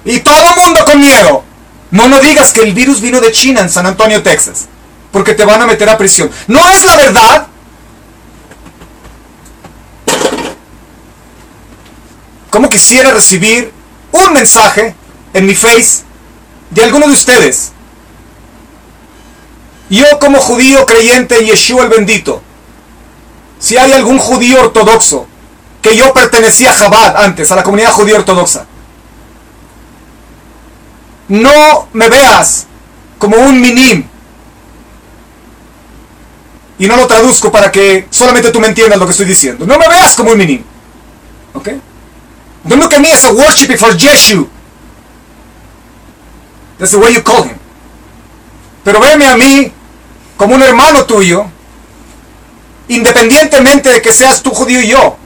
[0.05, 1.45] Y todo el mundo con miedo.
[1.91, 4.67] No nos digas que el virus vino de China en San Antonio, Texas.
[5.15, 6.29] Porque te van a meter a prisión.
[6.49, 7.47] No es la verdad.
[12.51, 13.73] Como quisiera recibir
[14.11, 14.93] un mensaje
[15.33, 16.03] en mi face
[16.71, 17.71] de alguno de ustedes.
[19.89, 22.43] Yo como judío creyente en Yeshua el bendito.
[23.61, 25.29] Si hay algún judío ortodoxo
[25.81, 28.67] que yo pertenecía a Chabad antes, a la comunidad judía ortodoxa.
[31.29, 32.67] No me veas
[33.21, 34.09] como un minim.
[36.79, 39.67] Y no lo traduzco para que solamente tú me entiendas lo que estoy diciendo.
[39.67, 40.63] No me veas como un minim.
[41.53, 41.69] ¿Ok?
[42.65, 44.49] Don't look at me as a worshipper for Yeshu.
[46.79, 47.57] That's the way you call him.
[48.83, 49.73] Pero veme a mí
[50.37, 51.47] como un hermano tuyo,
[52.89, 55.17] independientemente de que seas tú judío y yo.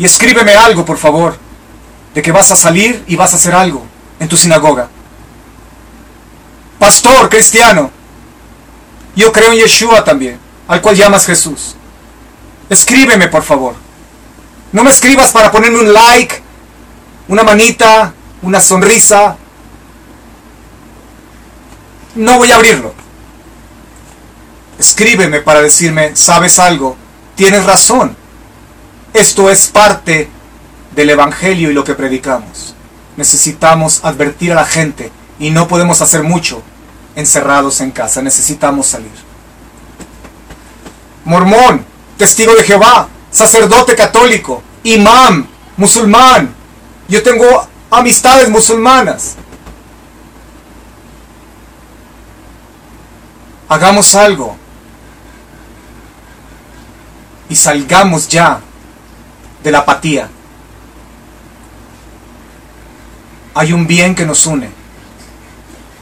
[0.00, 1.36] y escríbeme algo, por favor,
[2.14, 3.84] de que vas a salir y vas a hacer algo
[4.18, 4.88] en tu sinagoga.
[6.80, 7.90] Pastor cristiano,
[9.14, 11.74] yo creo en Yeshua también, al cual llamas Jesús.
[12.70, 13.74] Escríbeme, por favor.
[14.72, 16.42] No me escribas para ponerme un like,
[17.28, 19.36] una manita, una sonrisa.
[22.14, 22.94] No voy a abrirlo.
[24.78, 26.96] Escríbeme para decirme, ¿sabes algo?
[27.34, 28.16] Tienes razón.
[29.12, 30.30] Esto es parte
[30.96, 32.74] del Evangelio y lo que predicamos.
[33.18, 36.62] Necesitamos advertir a la gente y no podemos hacer mucho
[37.20, 38.20] encerrados en casa.
[38.22, 39.10] Necesitamos salir.
[41.24, 41.84] Mormón,
[42.16, 46.52] testigo de Jehová, sacerdote católico, imán, musulmán.
[47.08, 49.36] Yo tengo amistades musulmanas.
[53.68, 54.56] Hagamos algo
[57.48, 58.60] y salgamos ya
[59.62, 60.28] de la apatía.
[63.54, 64.70] Hay un bien que nos une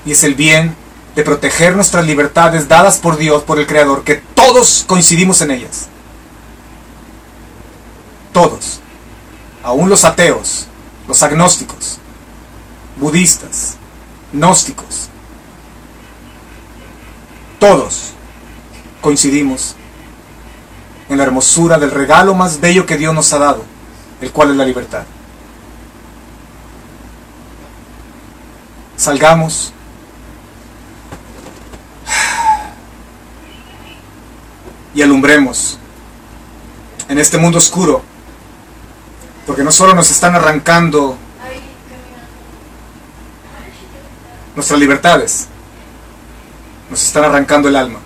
[0.05, 0.75] y es el bien
[1.15, 5.89] de proteger nuestras libertades dadas por Dios, por el Creador, que todos coincidimos en ellas.
[8.33, 8.81] Todos,
[9.63, 10.67] aún los ateos,
[11.09, 11.99] los agnósticos,
[12.97, 13.77] budistas,
[14.33, 15.09] gnósticos,
[17.59, 18.13] todos
[19.01, 19.75] coincidimos
[21.09, 23.65] en la hermosura del regalo más bello que Dios nos ha dado,
[24.21, 25.05] el cual es la libertad.
[28.97, 29.73] Salgamos.
[34.99, 35.79] Y alumbremos
[37.09, 38.03] en este mundo oscuro,
[39.47, 41.17] porque no solo nos están arrancando
[44.57, 45.47] nuestras libertades,
[46.91, 48.01] nos están arrancando el alma.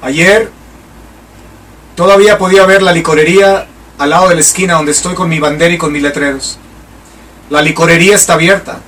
[0.00, 0.52] Ayer
[1.96, 3.66] todavía podía ver la licorería
[3.98, 6.60] al lado de la esquina donde estoy con mi bandera y con mis letreros.
[7.50, 8.78] La licorería está abierta.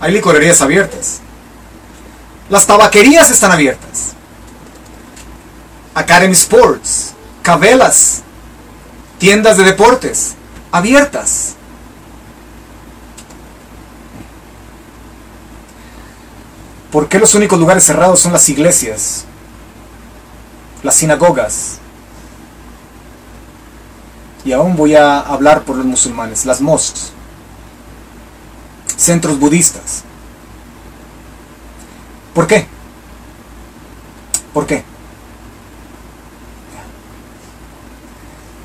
[0.00, 1.20] Hay licorerías abiertas.
[2.48, 4.14] Las tabaquerías están abiertas.
[5.94, 8.22] Academy Sports, cabelas,
[9.18, 10.34] tiendas de deportes,
[10.72, 11.54] abiertas.
[16.90, 19.24] ¿Por qué los únicos lugares cerrados son las iglesias,
[20.82, 21.78] las sinagogas?
[24.44, 27.12] Y aún voy a hablar por los musulmanes, las mosques,
[28.96, 30.04] centros budistas.
[32.38, 32.68] ¿Por qué?
[34.54, 34.84] ¿Por qué?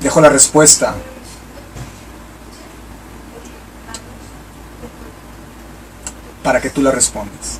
[0.00, 0.94] Dejo la respuesta
[6.44, 7.58] para que tú la respondas.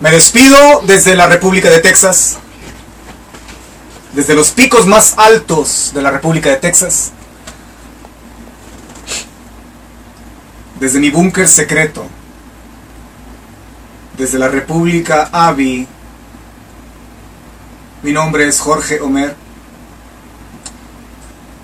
[0.00, 2.36] Me despido desde la República de Texas,
[4.12, 7.12] desde los picos más altos de la República de Texas,
[10.80, 12.06] desde mi búnker secreto,
[14.16, 15.86] desde la República Avi.
[18.02, 19.34] Mi nombre es Jorge Homer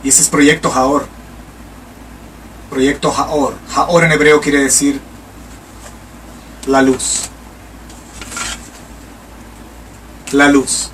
[0.02, 1.06] y ese es Proyecto Jaor.
[2.70, 3.54] Proyecto Jaor.
[3.68, 5.00] Jaor en hebreo quiere decir
[6.66, 7.30] la luz
[10.34, 10.90] la luz.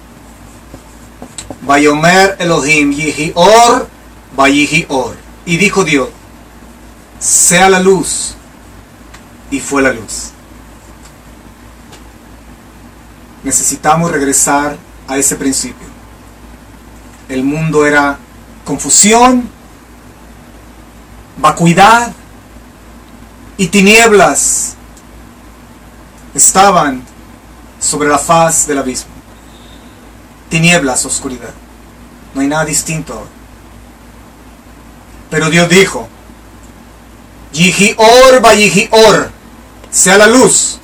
[1.62, 3.88] Bayomer Elohim Yihi Or.
[5.46, 6.08] Y dijo Dios,
[7.20, 8.34] sea la luz.
[9.52, 10.30] Y fue la luz.
[13.44, 15.86] Necesitamos regresar a ese principio.
[17.28, 18.18] El mundo era
[18.64, 19.48] confusión,
[21.38, 22.12] vacuidad
[23.56, 24.74] y tinieblas
[26.34, 27.02] estaban
[27.78, 29.20] sobre la faz del abismo
[30.50, 31.54] tinieblas, oscuridad.
[32.34, 33.26] No hay nada distinto.
[35.30, 36.08] Pero Dios dijo,
[37.52, 39.30] Yihi Or Yihi Or,
[39.90, 40.78] sea la luz.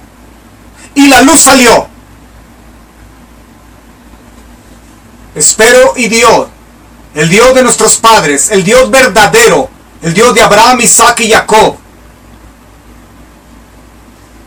[0.94, 1.88] Y la luz salió.
[5.34, 6.48] Espero y Dios,
[7.14, 9.68] el Dios de nuestros padres, el Dios verdadero,
[10.00, 11.76] el Dios de Abraham, Isaac y Jacob,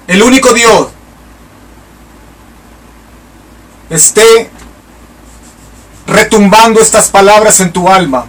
[0.08, 0.88] el único Dios,
[3.92, 4.50] esté
[6.08, 8.26] retumbando estas palabras en tu alma.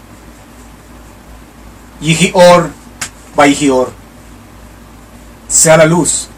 [2.00, 2.70] Yihior,
[3.40, 3.90] Baihior.
[5.48, 6.28] Sea la luz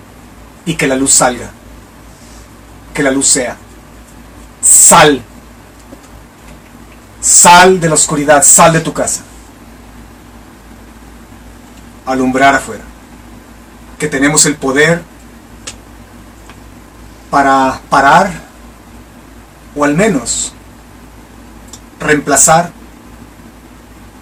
[0.64, 1.50] y que la luz salga.
[2.94, 3.57] Que la luz sea.
[4.62, 5.20] Sal.
[7.20, 9.22] Sal de la oscuridad, sal de tu casa.
[12.07, 12.84] Alumbrar afuera.
[13.98, 15.03] Que tenemos el poder
[17.32, 18.30] para parar
[19.74, 20.53] o al menos
[21.98, 22.70] reemplazar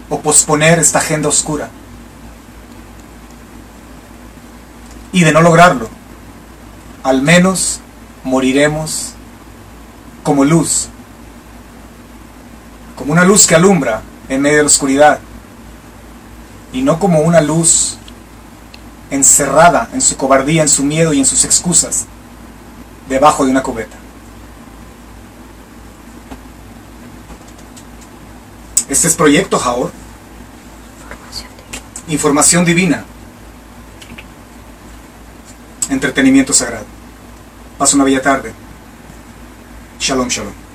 [0.09, 1.69] o posponer esta agenda oscura.
[5.13, 5.89] Y de no lograrlo,
[7.03, 7.81] al menos
[8.23, 9.15] moriremos
[10.23, 10.89] como luz,
[12.97, 15.19] como una luz que alumbra en medio de la oscuridad,
[16.73, 17.97] y no como una luz
[19.11, 22.07] encerrada en su cobardía, en su miedo y en sus excusas,
[23.09, 23.97] debajo de una cubeta.
[28.89, 29.93] Este es Proyecto Jaor.
[32.09, 33.05] Información divina.
[35.91, 36.87] Entretenimiento sagrado.
[37.77, 38.53] Pasa una bella tarde.
[39.99, 40.70] Shalom, shalom.